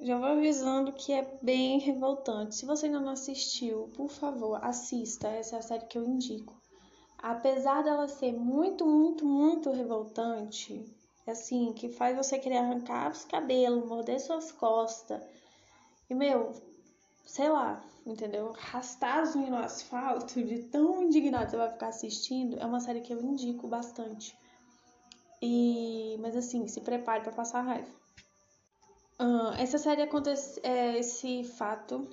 já 0.00 0.16
vou 0.16 0.28
avisando 0.28 0.92
que 0.92 1.12
é 1.12 1.28
bem 1.42 1.80
revoltante. 1.80 2.54
Se 2.54 2.64
você 2.64 2.86
ainda 2.86 3.00
não 3.00 3.10
assistiu, 3.10 3.90
por 3.96 4.10
favor, 4.10 4.64
assista. 4.64 5.26
Essa 5.26 5.56
é 5.56 5.58
a 5.58 5.62
série 5.62 5.86
que 5.86 5.98
eu 5.98 6.04
indico 6.04 6.62
apesar 7.24 7.82
dela 7.82 8.06
ser 8.06 8.34
muito, 8.34 8.84
muito, 8.84 9.24
muito 9.24 9.70
revoltante, 9.70 10.84
assim, 11.26 11.72
que 11.72 11.88
faz 11.88 12.14
você 12.14 12.38
querer 12.38 12.58
arrancar 12.58 13.10
os 13.10 13.24
cabelos, 13.24 13.88
morder 13.88 14.20
suas 14.20 14.52
costas, 14.52 15.22
e 16.10 16.14
meu, 16.14 16.52
sei 17.24 17.48
lá, 17.48 17.82
entendeu? 18.04 18.52
Arrastar 18.52 19.20
as 19.20 19.34
unhas 19.34 19.48
no 19.48 19.56
asfalto, 19.56 20.44
de 20.44 20.64
tão 20.64 21.02
indignado 21.02 21.50
você 21.50 21.56
vai 21.56 21.72
ficar 21.72 21.88
assistindo, 21.88 22.58
é 22.60 22.66
uma 22.66 22.78
série 22.78 23.00
que 23.00 23.14
eu 23.14 23.22
indico 23.22 23.66
bastante. 23.66 24.36
E, 25.40 26.18
mas 26.20 26.36
assim, 26.36 26.68
se 26.68 26.82
prepare 26.82 27.22
para 27.22 27.32
passar 27.32 27.62
raiva. 27.62 27.88
Uh, 29.18 29.54
essa 29.58 29.78
série 29.78 30.02
acontece, 30.02 30.60
é, 30.62 30.98
esse 30.98 31.42
fato 31.44 32.06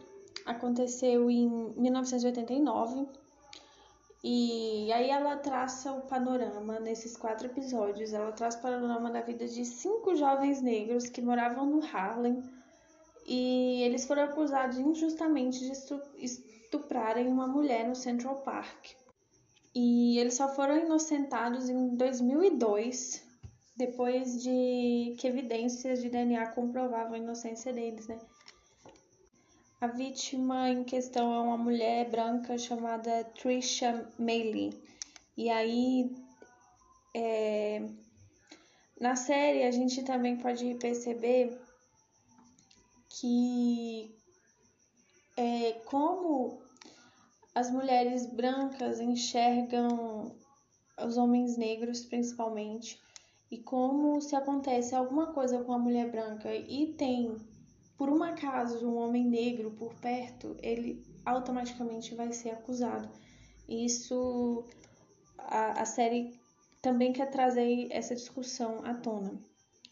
aconteceu 0.46 1.30
em 1.30 1.50
1989 1.76 3.21
e 4.24 4.92
aí 4.94 5.10
ela 5.10 5.36
traça 5.38 5.92
o 5.92 6.02
panorama 6.02 6.80
nesses 6.80 7.18
quatro 7.18 7.48
episódios. 7.48 8.14
Ela 8.14 8.32
traz 8.32 8.56
o 8.56 8.62
panorama 8.62 9.10
da 9.10 9.22
vida 9.22 9.48
de 9.48 9.66
cinco 9.66 10.16
jovens 10.16 10.62
negros 10.62 11.10
que 11.10 11.22
moravam 11.22 11.66
no 11.66 11.84
Harlem 11.84 12.44
e 13.26 13.82
eles 13.84 14.06
foram 14.06 14.24
acusados 14.24 14.78
injustamente 14.78 15.60
de 15.60 15.72
estuprarem 16.18 17.28
uma 17.28 17.48
mulher 17.48 17.88
no 17.88 17.96
Central 17.96 18.42
Park. 18.42 18.90
E 19.74 20.20
eles 20.20 20.36
só 20.36 20.50
foram 20.50 20.78
inocentados 20.78 21.70
em 21.70 21.96
2002, 21.96 23.24
depois 23.76 24.44
de 24.44 25.16
que 25.18 25.28
evidências 25.28 26.02
de 26.02 26.10
DNA 26.10 26.48
comprovavam 26.48 27.14
a 27.14 27.18
inocência 27.18 27.72
deles, 27.72 28.08
né? 28.08 28.20
A 29.82 29.88
vítima 29.88 30.70
em 30.70 30.84
questão 30.84 31.34
é 31.34 31.40
uma 31.40 31.58
mulher 31.58 32.08
branca 32.08 32.56
chamada 32.56 33.24
Trisha 33.24 34.08
Meili. 34.20 34.80
E 35.36 35.50
aí, 35.50 36.16
é, 37.16 37.90
na 39.00 39.16
série, 39.16 39.64
a 39.64 39.72
gente 39.72 40.04
também 40.04 40.38
pode 40.38 40.76
perceber 40.76 41.60
que 43.10 44.16
é, 45.36 45.72
como 45.86 46.62
as 47.56 47.72
mulheres 47.72 48.28
brancas 48.28 49.00
enxergam 49.00 50.36
os 51.04 51.18
homens 51.18 51.58
negros 51.58 52.06
principalmente, 52.06 53.02
e 53.50 53.58
como 53.58 54.22
se 54.22 54.36
acontece 54.36 54.94
alguma 54.94 55.34
coisa 55.34 55.64
com 55.64 55.74
a 55.74 55.80
mulher 55.80 56.12
branca 56.12 56.54
e 56.54 56.94
tem, 56.94 57.36
por 58.02 58.10
um 58.10 58.24
acaso, 58.24 58.84
um 58.84 58.98
homem 58.98 59.24
negro 59.24 59.70
por 59.70 59.94
perto, 59.94 60.58
ele 60.60 61.06
automaticamente 61.24 62.16
vai 62.16 62.34
ser 62.34 62.50
acusado. 62.50 63.08
Isso 63.70 64.66
a, 65.38 65.84
a 65.84 65.86
série 65.86 66.34
também 66.82 67.14
quer 67.14 67.30
trazer 67.30 67.90
essa 67.92 68.16
discussão 68.16 68.84
à 68.84 68.96
tona. 68.96 69.40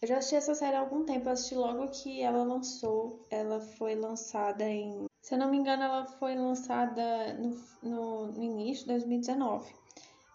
Eu 0.02 0.08
já 0.08 0.18
assisti 0.18 0.34
essa 0.34 0.56
série 0.56 0.74
há 0.74 0.80
algum 0.80 1.04
tempo, 1.04 1.28
eu 1.28 1.32
assisti 1.32 1.54
logo 1.54 1.86
que 1.86 2.20
ela 2.20 2.42
lançou. 2.42 3.24
Ela 3.30 3.60
foi 3.60 3.94
lançada 3.94 4.64
em. 4.64 5.06
Se 5.22 5.36
eu 5.36 5.38
não 5.38 5.48
me 5.48 5.58
engano, 5.58 5.84
ela 5.84 6.04
foi 6.04 6.34
lançada 6.34 7.34
no, 7.34 7.56
no, 7.80 8.26
no 8.32 8.42
início 8.42 8.86
de 8.86 8.88
2019. 8.88 9.72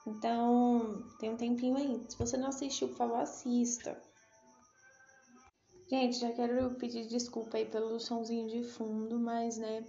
Então, 0.08 1.03
tem 1.20 1.29
um 1.29 1.36
tempinho 1.36 1.75
aí. 1.75 2.01
Se 2.08 2.17
você 2.17 2.38
não 2.38 2.48
assistiu, 2.48 2.88
por 2.88 2.96
favor, 2.96 3.20
assista. 3.20 4.01
Gente, 5.88 6.18
já 6.18 6.32
quero 6.32 6.72
pedir 6.75 7.06
desculpa 7.08 7.58
aí 7.58 7.65
pelo 7.65 8.00
somzinho 8.00 8.48
de 8.48 8.63
fundo, 8.63 9.20
mas, 9.20 9.58
né, 9.58 9.86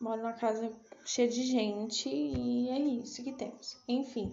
moro 0.00 0.22
numa 0.22 0.32
casa 0.32 0.72
cheia 1.04 1.28
de 1.28 1.42
gente 1.42 2.08
e 2.08 2.68
é 2.70 2.78
isso 2.78 3.22
que 3.24 3.32
temos. 3.32 3.76
Enfim, 3.88 4.32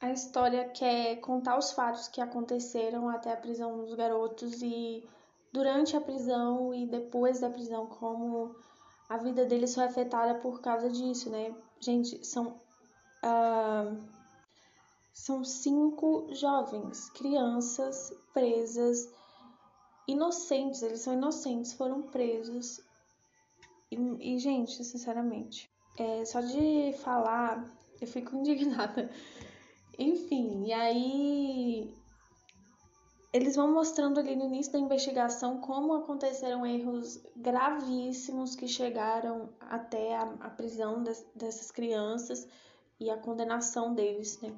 a 0.00 0.10
história 0.10 0.68
quer 0.70 1.16
contar 1.20 1.58
os 1.58 1.72
fatos 1.72 2.08
que 2.08 2.20
aconteceram 2.20 3.08
até 3.08 3.32
a 3.32 3.36
prisão 3.36 3.78
dos 3.78 3.94
garotos 3.94 4.62
e 4.62 5.06
durante 5.52 5.96
a 5.96 6.00
prisão 6.00 6.74
e 6.74 6.86
depois 6.86 7.40
da 7.40 7.50
prisão, 7.50 7.86
como 7.86 8.56
a 9.08 9.18
vida 9.18 9.44
deles 9.44 9.74
foi 9.74 9.84
afetada 9.84 10.36
por 10.40 10.60
causa 10.62 10.88
disso, 10.88 11.28
né? 11.28 11.54
Gente, 11.80 12.24
são 12.26 12.58
Uh, 13.22 13.96
são 15.12 15.44
cinco 15.44 16.28
jovens, 16.32 17.10
crianças 17.10 18.12
presas, 18.32 19.12
inocentes, 20.08 20.82
eles 20.82 21.00
são 21.00 21.12
inocentes, 21.12 21.72
foram 21.72 22.02
presos. 22.02 22.80
E, 23.90 23.96
e 24.34 24.38
gente, 24.38 24.82
sinceramente, 24.84 25.70
é, 25.98 26.24
só 26.24 26.40
de 26.40 26.94
falar 27.02 27.70
eu 28.00 28.06
fico 28.06 28.34
indignada. 28.36 29.10
Enfim, 29.98 30.64
e 30.66 30.72
aí 30.72 31.94
eles 33.32 33.56
vão 33.56 33.72
mostrando 33.72 34.18
ali 34.18 34.34
no 34.34 34.44
início 34.44 34.72
da 34.72 34.78
investigação 34.78 35.60
como 35.60 35.94
aconteceram 35.94 36.66
erros 36.66 37.22
gravíssimos 37.36 38.54
que 38.56 38.68
chegaram 38.68 39.50
até 39.60 40.16
a, 40.16 40.22
a 40.40 40.50
prisão 40.50 41.02
des, 41.02 41.24
dessas 41.34 41.70
crianças 41.70 42.46
e 42.98 43.10
a 43.10 43.16
condenação 43.16 43.94
deles, 43.94 44.40
né? 44.40 44.52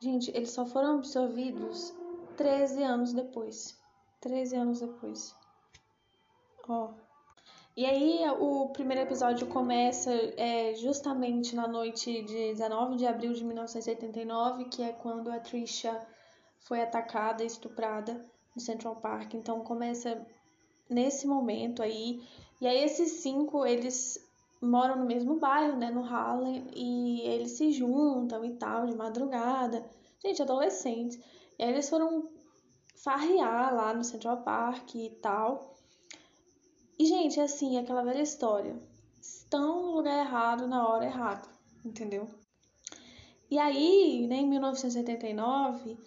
Gente, 0.00 0.30
eles 0.34 0.50
só 0.50 0.64
foram 0.64 0.96
absolvidos 0.96 1.94
13 2.38 2.82
anos 2.82 3.12
depois. 3.12 3.78
13 4.20 4.56
anos 4.56 4.80
depois. 4.80 5.34
Ó. 6.66 6.94
E 7.76 7.84
aí, 7.84 8.22
o 8.38 8.70
primeiro 8.70 9.02
episódio 9.02 9.46
começa 9.46 10.10
é, 10.36 10.74
justamente 10.74 11.54
na 11.54 11.68
noite 11.68 12.22
de 12.22 12.52
19 12.52 12.96
de 12.96 13.06
abril 13.06 13.34
de 13.34 13.44
1989, 13.44 14.64
que 14.64 14.82
é 14.82 14.92
quando 14.92 15.30
a 15.30 15.38
Trisha 15.38 16.00
foi 16.60 16.80
atacada 16.80 17.44
estuprada 17.44 18.26
no 18.54 18.60
Central 18.60 18.96
Park. 18.96 19.34
Então, 19.34 19.60
começa 19.60 20.26
nesse 20.88 21.26
momento 21.26 21.82
aí. 21.82 22.22
E 22.58 22.66
aí, 22.66 22.82
esses 22.82 23.20
cinco, 23.20 23.66
eles 23.66 24.29
moram 24.60 24.96
no 24.96 25.06
mesmo 25.06 25.38
bairro, 25.38 25.76
né, 25.76 25.90
no 25.90 26.04
Harlem, 26.04 26.66
e 26.74 27.22
eles 27.22 27.52
se 27.52 27.72
juntam 27.72 28.44
e 28.44 28.54
tal, 28.56 28.86
de 28.86 28.94
madrugada. 28.94 29.88
Gente, 30.22 30.42
adolescentes. 30.42 31.18
E 31.58 31.62
aí 31.62 31.70
eles 31.70 31.88
foram 31.88 32.30
farrear 32.96 33.74
lá 33.74 33.94
no 33.94 34.04
Central 34.04 34.42
Park 34.42 34.94
e 34.94 35.10
tal. 35.22 35.76
E, 36.98 37.06
gente, 37.06 37.40
é 37.40 37.44
assim, 37.44 37.78
aquela 37.78 38.04
velha 38.04 38.20
história. 38.20 38.78
Estão 39.20 39.82
no 39.82 39.92
lugar 39.92 40.18
errado 40.18 40.68
na 40.68 40.86
hora 40.86 41.06
errada, 41.06 41.48
entendeu? 41.84 42.28
E 43.50 43.58
aí, 43.58 44.26
né, 44.28 44.36
em 44.36 44.48
1979, 44.48 45.98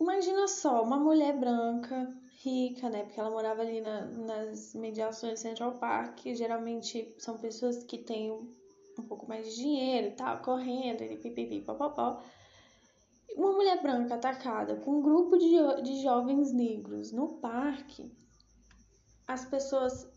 imagina 0.00 0.46
só, 0.46 0.82
uma 0.82 0.96
mulher 0.96 1.36
branca 1.36 2.16
rica, 2.42 2.88
né? 2.88 3.04
Porque 3.04 3.18
ela 3.18 3.30
morava 3.30 3.62
ali 3.62 3.80
na, 3.80 4.02
nas 4.06 4.74
mediações 4.74 5.34
de 5.34 5.40
Central 5.40 5.72
Park, 5.78 6.20
geralmente 6.34 7.14
são 7.18 7.38
pessoas 7.38 7.82
que 7.82 7.98
têm 7.98 8.30
um 8.30 9.02
pouco 9.02 9.28
mais 9.28 9.48
de 9.48 9.56
dinheiro 9.56 10.08
e 10.08 10.12
tal, 10.12 10.38
correndo, 10.38 11.02
e 11.02 11.16
pipipi, 11.16 11.60
popopó. 11.60 12.20
Uma 13.36 13.52
mulher 13.52 13.80
branca 13.80 14.14
atacada 14.14 14.76
com 14.76 14.98
um 14.98 15.02
grupo 15.02 15.36
de, 15.36 15.82
de 15.82 16.02
jovens 16.02 16.52
negros 16.52 17.12
no 17.12 17.28
parque, 17.38 18.10
as 19.26 19.44
pessoas, 19.44 20.08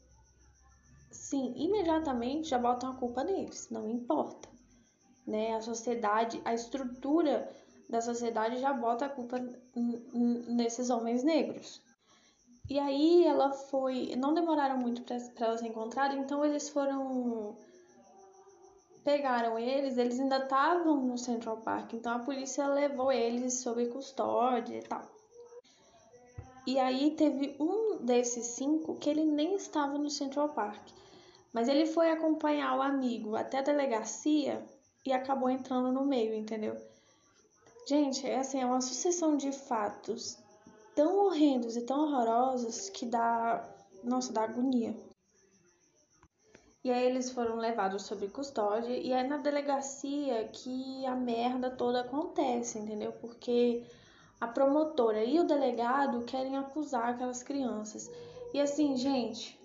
sim, 1.12 1.54
imediatamente 1.56 2.50
já 2.50 2.58
botam 2.58 2.92
a 2.92 2.96
culpa 2.96 3.24
neles, 3.24 3.70
não 3.70 3.90
importa. 3.90 4.50
Né? 5.28 5.54
A 5.54 5.62
sociedade, 5.62 6.42
a 6.46 6.54
estrutura 6.54 7.52
da 7.90 8.02
sociedade 8.02 8.60
já 8.60 8.74
bota 8.74 9.06
a 9.06 9.10
culpa 9.10 9.38
nesses 10.48 10.90
homens 10.90 11.24
negros. 11.24 11.82
E 12.72 12.80
aí 12.80 13.26
ela 13.26 13.52
foi. 13.52 14.16
Não 14.16 14.34
demoraram 14.34 14.78
muito 14.78 15.02
para 15.02 15.18
elas 15.46 15.60
se 15.60 15.68
encontrarem, 15.68 16.22
então 16.22 16.46
eles 16.46 16.70
foram. 16.70 17.54
Pegaram 19.04 19.60
eles, 19.60 19.98
eles 19.98 20.18
ainda 20.18 20.38
estavam 20.38 20.96
no 21.02 21.18
Central 21.18 21.58
Park, 21.58 21.92
então 21.92 22.14
a 22.14 22.20
polícia 22.20 22.66
levou 22.68 23.12
eles 23.12 23.56
sob 23.56 23.86
custódia 23.88 24.78
e 24.78 24.84
tal. 24.84 25.02
E 26.66 26.80
aí 26.80 27.12
teve 27.12 27.58
um 27.60 27.98
desses 28.06 28.46
cinco 28.46 28.96
que 28.96 29.10
ele 29.10 29.26
nem 29.26 29.56
estava 29.56 29.98
no 29.98 30.10
Central 30.10 30.48
Park, 30.50 30.92
mas 31.52 31.68
ele 31.68 31.86
foi 31.86 32.10
acompanhar 32.10 32.78
o 32.78 32.82
amigo 32.82 33.36
até 33.36 33.60
a 33.60 33.64
delegacia 33.64 34.66
e 35.06 35.12
acabou 35.12 35.50
entrando 35.50 35.92
no 35.92 36.06
meio, 36.06 36.34
entendeu? 36.34 36.78
Gente, 37.86 38.26
é 38.26 38.40
assim, 38.40 38.62
é 38.62 38.66
uma 38.66 38.80
sucessão 38.80 39.36
de 39.36 39.52
fatos 39.52 40.42
tão 41.02 41.26
horrendos 41.26 41.76
e 41.76 41.82
tão 41.82 42.04
horrorosos 42.04 42.88
que 42.92 43.08
dá, 43.08 43.68
nossa, 44.04 44.32
dá 44.32 44.44
agonia. 44.44 44.96
E 46.84 46.92
aí 46.92 47.04
eles 47.08 47.32
foram 47.32 47.56
levados 47.56 48.04
sob 48.04 48.28
custódia 48.28 48.96
e 48.96 49.12
é 49.12 49.24
na 49.24 49.38
delegacia 49.38 50.48
que 50.50 51.04
a 51.08 51.16
merda 51.16 51.72
toda 51.72 52.02
acontece, 52.02 52.78
entendeu? 52.78 53.12
Porque 53.14 53.84
a 54.40 54.48
promotora 54.48 55.24
e 55.24 55.40
o 55.40 55.44
delegado 55.44 56.24
querem 56.26 56.56
acusar 56.56 57.10
aquelas 57.10 57.42
crianças. 57.42 58.08
E 58.54 58.62
assim, 58.62 58.96
gente, 58.96 59.60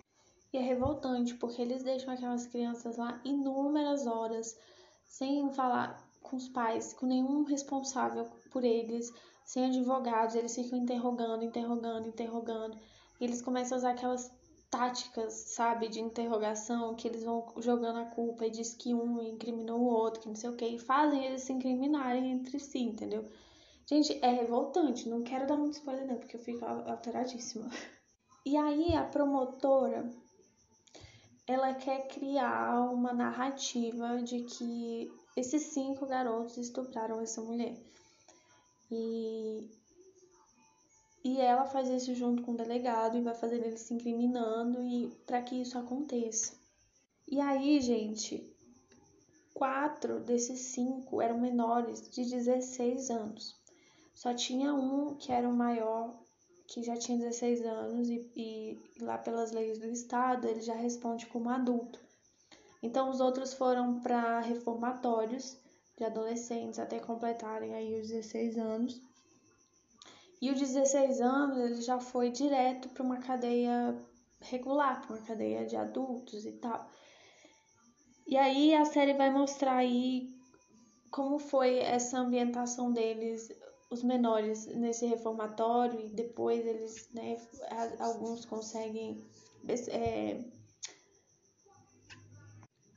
é 0.54 0.58
revoltante 0.58 1.34
porque 1.34 1.60
eles 1.60 1.82
deixam 1.82 2.14
aquelas 2.14 2.46
crianças 2.46 2.96
lá 2.96 3.20
inúmeras 3.26 4.06
horas 4.06 4.58
sem 5.06 5.52
falar 5.52 6.02
com 6.22 6.36
os 6.36 6.48
pais, 6.48 6.94
com 6.94 7.04
nenhum 7.04 7.44
responsável 7.44 8.24
por 8.50 8.64
eles, 8.64 9.12
sem 9.46 9.64
advogados, 9.64 10.34
eles 10.34 10.54
ficam 10.54 10.78
interrogando, 10.78 11.44
interrogando, 11.44 12.08
interrogando. 12.08 12.76
E 13.20 13.24
eles 13.24 13.40
começam 13.40 13.76
a 13.76 13.78
usar 13.78 13.90
aquelas 13.92 14.30
táticas, 14.68 15.32
sabe, 15.32 15.88
de 15.88 16.00
interrogação, 16.00 16.96
que 16.96 17.06
eles 17.06 17.22
vão 17.22 17.54
jogando 17.58 18.00
a 18.00 18.06
culpa 18.06 18.44
e 18.44 18.50
diz 18.50 18.74
que 18.74 18.92
um 18.92 19.22
incriminou 19.22 19.80
o 19.80 19.86
outro, 19.86 20.20
que 20.20 20.28
não 20.28 20.34
sei 20.34 20.50
o 20.50 20.56
que, 20.56 20.66
e 20.66 20.78
fazem 20.78 21.24
eles 21.24 21.42
se 21.42 21.52
incriminarem 21.52 22.32
entre 22.32 22.58
si, 22.58 22.80
entendeu? 22.80 23.26
Gente, 23.86 24.18
é 24.20 24.30
revoltante, 24.30 25.08
não 25.08 25.22
quero 25.22 25.46
dar 25.46 25.56
muito 25.56 25.74
spoiler 25.74 26.08
não, 26.08 26.18
porque 26.18 26.36
eu 26.36 26.40
fico 26.40 26.64
alteradíssima. 26.64 27.70
E 28.44 28.56
aí 28.56 28.94
a 28.94 29.04
promotora, 29.04 30.08
ela 31.46 31.74
quer 31.74 32.08
criar 32.08 32.90
uma 32.92 33.12
narrativa 33.12 34.22
de 34.22 34.42
que 34.42 35.08
esses 35.36 35.62
cinco 35.62 36.06
garotos 36.06 36.56
estupraram 36.56 37.20
essa 37.20 37.40
mulher. 37.40 37.76
E, 38.90 39.68
e 41.24 41.40
ela 41.40 41.66
faz 41.66 41.88
isso 41.88 42.14
junto 42.14 42.42
com 42.42 42.52
o 42.52 42.56
delegado 42.56 43.16
e 43.16 43.22
vai 43.22 43.34
fazendo 43.34 43.64
ele 43.64 43.76
se 43.76 43.92
incriminando 43.92 44.84
e 44.84 45.08
para 45.26 45.42
que 45.42 45.60
isso 45.60 45.78
aconteça. 45.78 46.54
E 47.28 47.40
aí, 47.40 47.80
gente, 47.80 48.54
quatro 49.52 50.20
desses 50.20 50.60
cinco 50.60 51.20
eram 51.20 51.40
menores 51.40 52.08
de 52.10 52.24
16 52.24 53.10
anos. 53.10 53.56
Só 54.14 54.32
tinha 54.32 54.72
um 54.72 55.14
que 55.14 55.32
era 55.32 55.48
o 55.48 55.52
maior, 55.52 56.14
que 56.68 56.82
já 56.82 56.96
tinha 56.96 57.18
16 57.18 57.62
anos, 57.62 58.08
e, 58.08 58.30
e 58.36 58.78
lá 59.00 59.18
pelas 59.18 59.52
leis 59.52 59.78
do 59.78 59.86
estado 59.86 60.46
ele 60.46 60.60
já 60.60 60.74
responde 60.74 61.26
como 61.26 61.50
adulto. 61.50 61.98
Então 62.82 63.10
os 63.10 63.20
outros 63.20 63.52
foram 63.52 64.00
para 64.00 64.40
reformatórios 64.40 65.58
de 65.96 66.04
adolescentes 66.04 66.78
até 66.78 66.98
completarem 66.98 67.74
aí 67.74 68.00
os 68.00 68.08
16 68.08 68.58
anos. 68.58 69.00
E 70.40 70.50
os 70.50 70.60
16 70.60 71.20
anos 71.20 71.58
ele 71.58 71.80
já 71.80 71.98
foi 71.98 72.30
direto 72.30 72.88
para 72.90 73.02
uma 73.02 73.18
cadeia 73.18 73.96
regular, 74.40 75.00
para 75.00 75.16
uma 75.16 75.26
cadeia 75.26 75.64
de 75.64 75.76
adultos 75.76 76.44
e 76.44 76.52
tal. 76.52 76.88
E 78.26 78.36
aí 78.36 78.74
a 78.74 78.84
série 78.84 79.14
vai 79.14 79.30
mostrar 79.30 79.76
aí 79.76 80.34
como 81.10 81.38
foi 81.38 81.78
essa 81.78 82.18
ambientação 82.18 82.92
deles, 82.92 83.48
os 83.90 84.02
menores 84.02 84.66
nesse 84.66 85.06
reformatório 85.06 86.00
e 86.00 86.08
depois 86.08 86.66
eles, 86.66 87.08
né, 87.14 87.36
alguns 87.98 88.44
conseguem 88.44 89.24
é, 89.88 90.44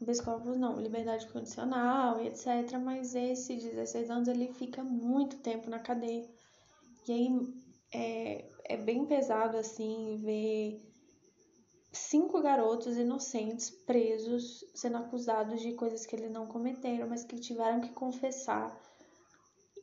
habeas 0.01 0.23
não, 0.57 0.79
liberdade 0.79 1.27
condicional 1.27 2.21
e 2.21 2.27
etc. 2.27 2.77
Mas 2.83 3.15
esse 3.15 3.55
16 3.55 4.09
anos 4.09 4.27
ele 4.27 4.53
fica 4.53 4.83
muito 4.83 5.37
tempo 5.37 5.69
na 5.69 5.79
cadeia. 5.79 6.27
E 7.07 7.11
aí 7.11 7.53
é, 7.93 8.49
é 8.65 8.77
bem 8.77 9.05
pesado 9.05 9.57
assim 9.57 10.17
ver 10.23 10.79
cinco 11.91 12.41
garotos 12.41 12.97
inocentes 12.97 13.69
presos, 13.69 14.63
sendo 14.75 14.97
acusados 14.97 15.61
de 15.61 15.73
coisas 15.73 16.05
que 16.05 16.15
eles 16.15 16.31
não 16.31 16.47
cometeram, 16.47 17.07
mas 17.07 17.23
que 17.23 17.39
tiveram 17.39 17.81
que 17.81 17.89
confessar. 17.89 18.79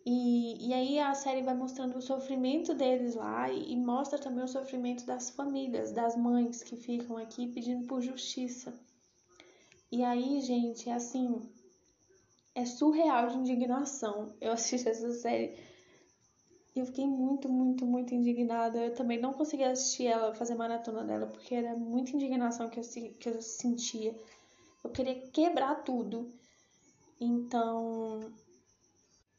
E, 0.04 0.68
e 0.68 0.72
aí 0.72 0.98
a 1.00 1.14
série 1.14 1.42
vai 1.42 1.54
mostrando 1.54 1.96
o 1.96 2.02
sofrimento 2.02 2.72
deles 2.74 3.16
lá 3.16 3.50
e, 3.50 3.72
e 3.72 3.76
mostra 3.76 4.18
também 4.18 4.44
o 4.44 4.48
sofrimento 4.48 5.04
das 5.04 5.30
famílias, 5.30 5.90
das 5.90 6.16
mães 6.16 6.62
que 6.62 6.76
ficam 6.76 7.16
aqui 7.16 7.48
pedindo 7.48 7.86
por 7.88 8.00
justiça. 8.00 8.72
E 9.90 10.02
aí, 10.02 10.40
gente, 10.40 10.88
é 10.88 10.94
assim, 10.94 11.48
é 12.54 12.64
surreal 12.64 13.28
de 13.28 13.36
indignação. 13.36 14.34
Eu 14.40 14.52
assisti 14.52 14.88
essa 14.88 15.12
série 15.12 15.56
e 16.76 16.80
eu 16.80 16.84
fiquei 16.84 17.06
muito, 17.06 17.48
muito, 17.48 17.86
muito 17.86 18.14
indignada. 18.14 18.78
Eu 18.78 18.94
também 18.94 19.18
não 19.18 19.32
consegui 19.32 19.64
assistir 19.64 20.06
ela, 20.06 20.34
fazer 20.34 20.54
maratona 20.54 21.04
dela, 21.04 21.26
porque 21.26 21.54
era 21.54 21.74
muita 21.74 22.10
indignação 22.14 22.68
que 22.68 22.78
eu, 22.78 22.84
que 23.18 23.28
eu 23.30 23.40
sentia. 23.40 24.14
Eu 24.84 24.90
queria 24.90 25.14
quebrar 25.30 25.76
tudo. 25.84 26.30
Então. 27.18 28.30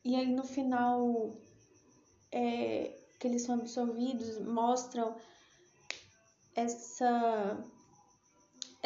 E 0.03 0.15
aí 0.15 0.31
no 0.31 0.43
final 0.43 1.35
é, 2.31 2.97
que 3.19 3.27
eles 3.27 3.43
são 3.43 3.55
absorvidos, 3.55 4.39
mostram 4.39 5.15
essa 6.55 7.63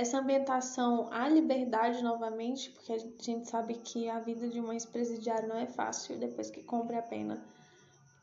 essa 0.01 0.17
ambientação 0.17 1.09
à 1.11 1.29
liberdade 1.29 2.03
novamente, 2.03 2.71
porque 2.71 2.91
a 2.91 2.97
gente 2.97 3.47
sabe 3.47 3.75
que 3.75 4.09
a 4.09 4.19
vida 4.19 4.49
de 4.49 4.59
uma 4.59 4.73
ex-presidiário 4.73 5.47
não 5.47 5.57
é 5.57 5.67
fácil 5.67 6.17
depois 6.17 6.49
que 6.49 6.63
cumpre 6.63 6.95
a 6.95 7.03
pena 7.03 7.43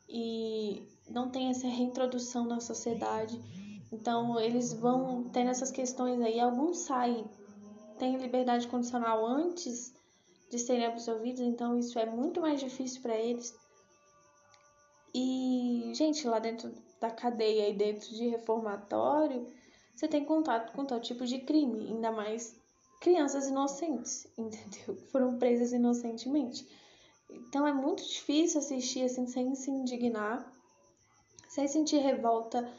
e 0.09 0.83
não 1.09 1.29
tem 1.29 1.49
essa 1.49 1.67
reintrodução 1.67 2.43
na 2.45 2.59
sociedade. 2.59 3.39
Então 3.93 4.37
eles 4.37 4.73
vão 4.73 5.29
tendo 5.29 5.51
essas 5.51 5.71
questões 5.71 6.21
aí. 6.21 6.37
Alguns 6.39 6.79
saem, 6.79 7.25
têm 7.97 8.17
liberdade 8.17 8.67
condicional 8.67 9.25
antes 9.25 9.93
de 10.51 10.59
serem 10.59 10.85
absolvidos, 10.85 11.41
então 11.41 11.77
isso 11.77 11.97
é 11.97 12.05
muito 12.05 12.41
mais 12.41 12.59
difícil 12.59 13.01
para 13.01 13.15
eles. 13.15 13.55
E, 15.15 15.91
gente, 15.93 16.27
lá 16.27 16.39
dentro 16.39 16.73
da 16.99 17.09
cadeia 17.09 17.69
e 17.69 17.73
dentro 17.73 18.09
de 18.09 18.27
reformatório, 18.27 19.47
você 19.99 20.07
tem 20.07 20.23
contato 20.23 20.71
com 20.71 20.85
todo 20.85 21.01
tipo 21.01 21.25
de 21.25 21.39
crime, 21.39 21.89
ainda 21.89 22.09
mais 22.09 22.55
crianças 23.01 23.47
inocentes, 23.47 24.25
entendeu? 24.37 24.95
Foram 25.11 25.37
presas 25.37 25.73
inocentemente. 25.73 26.65
Então 27.29 27.67
é 27.67 27.73
muito 27.73 28.07
difícil 28.07 28.61
assistir 28.61 29.03
assim 29.03 29.27
sem 29.27 29.53
se 29.55 29.69
indignar, 29.69 30.49
sem 31.49 31.67
sentir 31.67 31.97
revolta. 31.97 32.71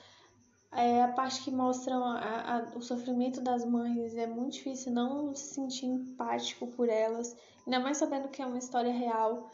É, 0.72 1.02
a 1.02 1.08
parte 1.08 1.42
que 1.42 1.50
mostra 1.50 1.94
a, 1.94 2.56
a, 2.56 2.62
o 2.74 2.80
sofrimento 2.80 3.42
das 3.42 3.66
mães 3.66 4.16
é 4.16 4.26
muito 4.26 4.54
difícil 4.54 4.90
não 4.90 5.34
se 5.34 5.54
sentir 5.54 5.86
empático 5.86 6.68
por 6.68 6.88
elas, 6.88 7.36
ainda 7.66 7.80
mais 7.80 7.98
sabendo 7.98 8.28
que 8.28 8.40
é 8.40 8.46
uma 8.46 8.58
história 8.58 8.92
real. 8.92 9.50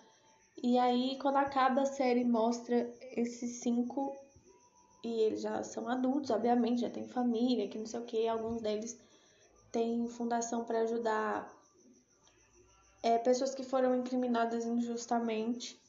E 0.63 0.79
aí, 0.79 1.19
quando 1.21 1.37
acaba 1.37 1.83
a 1.83 1.87
série, 1.87 2.25
mostra 2.25 2.95
esses 3.17 3.61
cinco, 3.61 4.15
e 5.07 5.21
eles 5.23 5.41
já 5.43 5.63
são 5.63 5.89
adultos, 5.89 6.31
obviamente, 6.31 6.81
já 6.81 6.91
tem 6.91 7.07
família, 7.07 7.69
que 7.69 7.79
não 7.79 7.87
sei 7.87 8.01
o 8.01 8.05
que, 8.05 8.27
alguns 8.27 8.61
deles 8.61 8.99
têm 9.71 10.09
fundação 10.09 10.65
para 10.65 10.81
ajudar 10.81 11.53
é, 13.03 13.19
pessoas 13.19 13.55
que 13.55 13.63
foram 13.63 13.95
incriminadas 13.95 14.65
injustamente 14.65 15.81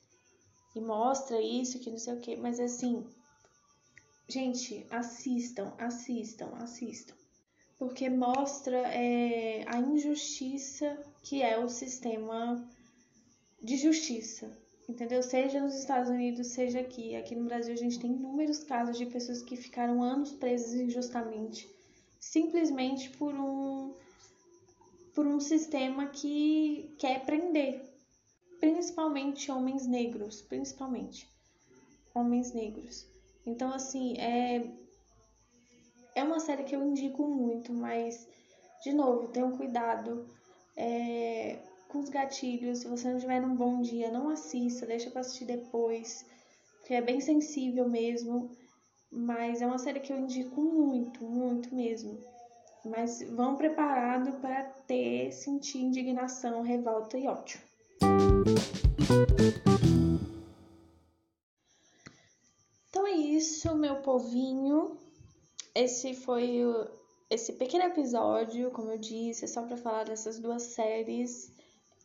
e 0.76 0.80
mostra 0.80 1.42
isso, 1.42 1.80
que 1.80 1.90
não 1.90 1.98
sei 1.98 2.14
o 2.14 2.20
que, 2.20 2.36
mas 2.36 2.60
assim, 2.60 3.08
gente, 4.28 4.86
assistam, 4.92 5.74
assistam, 5.80 6.54
assistam. 6.60 7.16
Porque 7.80 8.10
mostra 8.10 8.78
é, 8.78 9.64
a 9.68 9.80
injustiça 9.80 10.98
que 11.24 11.42
é 11.42 11.58
o 11.58 11.70
sistema 11.70 12.68
de 13.62 13.78
justiça, 13.78 14.52
entendeu? 14.88 15.22
Seja 15.22 15.60
nos 15.60 15.76
Estados 15.76 16.10
Unidos, 16.10 16.48
seja 16.48 16.80
aqui. 16.80 17.16
Aqui 17.16 17.36
no 17.36 17.46
Brasil 17.46 17.74
a 17.74 17.78
gente 17.78 18.00
tem 18.00 18.12
inúmeros 18.12 18.64
casos 18.64 18.98
de 18.98 19.06
pessoas 19.06 19.42
que 19.42 19.56
ficaram 19.56 20.02
anos 20.02 20.32
presas 20.32 20.74
injustamente, 20.74 21.70
simplesmente 22.20 23.10
por 23.12 23.34
um 23.34 23.94
por 25.14 25.26
um 25.26 25.40
sistema 25.40 26.06
que 26.06 26.94
quer 27.00 27.26
prender, 27.26 27.82
principalmente 28.60 29.52
homens 29.52 29.88
negros, 29.88 30.44
principalmente 30.44 31.28
homens 32.14 32.54
negros. 32.54 33.08
Então 33.46 33.74
assim, 33.74 34.14
é 34.18 34.64
é 36.16 36.24
uma 36.24 36.40
série 36.40 36.64
que 36.64 36.76
eu 36.76 36.84
indico 36.84 37.28
muito, 37.28 37.74
mas 37.74 38.28
de 38.84 38.94
novo, 38.94 39.28
tenham 39.28 39.58
cuidado 39.58 40.28
é, 40.76 41.60
com 41.88 42.00
os 42.00 42.10
gatilhos. 42.10 42.80
Se 42.80 42.88
você 42.88 43.12
não 43.12 43.20
tiver 43.20 43.42
um 43.44 43.56
bom 43.56 43.82
dia, 43.82 44.12
não 44.12 44.30
assista, 44.30 44.86
deixa 44.86 45.10
para 45.10 45.22
assistir 45.22 45.46
depois, 45.46 46.26
porque 46.80 46.94
é 46.94 47.02
bem 47.02 47.20
sensível 47.20 47.88
mesmo. 47.88 48.52
Mas 49.12 49.62
é 49.62 49.68
uma 49.68 49.78
série 49.78 50.00
que 50.02 50.12
eu 50.12 50.18
indico 50.18 50.62
muito, 50.62 51.24
muito 51.24 51.74
mesmo 51.74 52.20
mas 52.90 53.22
vão 53.32 53.56
preparado 53.56 54.40
para 54.40 54.64
ter, 54.64 55.32
sentir 55.32 55.80
indignação, 55.80 56.62
revolta 56.62 57.18
e 57.18 57.28
ódio. 57.28 57.60
Então 62.90 63.06
é 63.06 63.12
isso, 63.12 63.76
meu 63.76 63.98
povinho. 63.98 64.98
Esse 65.76 66.14
foi 66.14 66.66
o, 66.66 66.88
esse 67.30 67.54
pequeno 67.54 67.86
episódio, 67.86 68.72
como 68.72 68.92
eu 68.92 68.98
disse, 68.98 69.46
é 69.46 69.48
só 69.48 69.62
para 69.64 69.78
falar 69.78 70.06
dessas 70.06 70.40
duas 70.40 70.64
séries. 70.64 71.52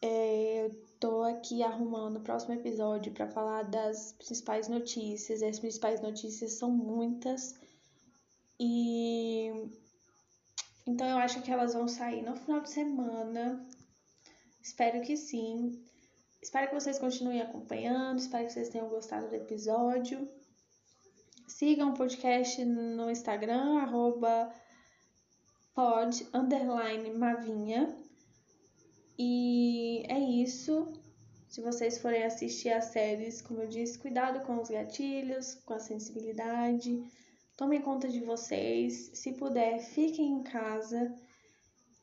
É, 0.02 0.66
eu 0.66 0.70
tô 0.98 1.22
aqui 1.22 1.62
arrumando 1.62 2.16
o 2.16 2.22
próximo 2.22 2.54
episódio 2.54 3.12
para 3.12 3.28
falar 3.28 3.62
das 3.62 4.12
principais 4.12 4.68
notícias. 4.68 5.42
As 5.42 5.60
principais 5.60 6.00
notícias 6.00 6.54
são 6.54 6.70
muitas. 6.70 7.54
E 8.58 9.70
então 10.86 11.08
eu 11.08 11.18
acho 11.18 11.40
que 11.42 11.50
elas 11.50 11.74
vão 11.74 11.86
sair 11.86 12.22
no 12.22 12.34
final 12.34 12.60
de 12.60 12.70
semana. 12.70 13.64
Espero 14.60 15.00
que 15.02 15.16
sim. 15.16 15.80
Espero 16.42 16.68
que 16.68 16.74
vocês 16.74 16.98
continuem 16.98 17.40
acompanhando. 17.40 18.18
Espero 18.18 18.46
que 18.46 18.52
vocês 18.52 18.68
tenham 18.68 18.88
gostado 18.88 19.28
do 19.28 19.36
episódio. 19.36 20.28
Sigam 21.46 21.90
o 21.90 21.94
podcast 21.94 22.64
no 22.64 23.08
Instagram, 23.10 23.78
arroba 23.78 24.52
pod, 25.74 26.26
mavinha. 27.16 28.01
E 29.24 30.02
é 30.08 30.18
isso. 30.18 30.88
Se 31.48 31.60
vocês 31.60 31.98
forem 31.98 32.24
assistir 32.24 32.70
as 32.70 32.86
séries, 32.86 33.40
como 33.40 33.62
eu 33.62 33.68
disse, 33.68 33.96
cuidado 33.96 34.44
com 34.44 34.60
os 34.60 34.68
gatilhos, 34.68 35.54
com 35.64 35.74
a 35.74 35.78
sensibilidade. 35.78 37.00
Tomem 37.56 37.80
conta 37.80 38.08
de 38.08 38.18
vocês. 38.18 39.12
Se 39.14 39.32
puder, 39.34 39.78
fiquem 39.78 40.32
em 40.32 40.42
casa 40.42 41.14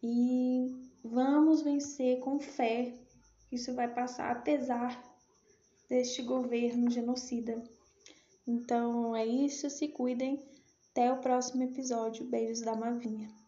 e 0.02 0.74
vamos 1.04 1.62
vencer 1.62 2.22
com 2.22 2.40
fé. 2.40 2.94
Isso 3.52 3.74
vai 3.74 3.94
passar 3.94 4.32
apesar 4.32 5.04
deste 5.90 6.22
governo 6.22 6.90
genocida. 6.90 7.62
Então 8.48 9.14
é 9.14 9.26
isso, 9.26 9.70
se 9.70 9.90
cuidem. 9.90 10.40
Até 10.92 11.12
o 11.12 11.20
próximo 11.20 11.64
episódio. 11.64 12.24
Beijos 12.24 12.62
da 12.62 12.78
Mavinha. 12.78 13.39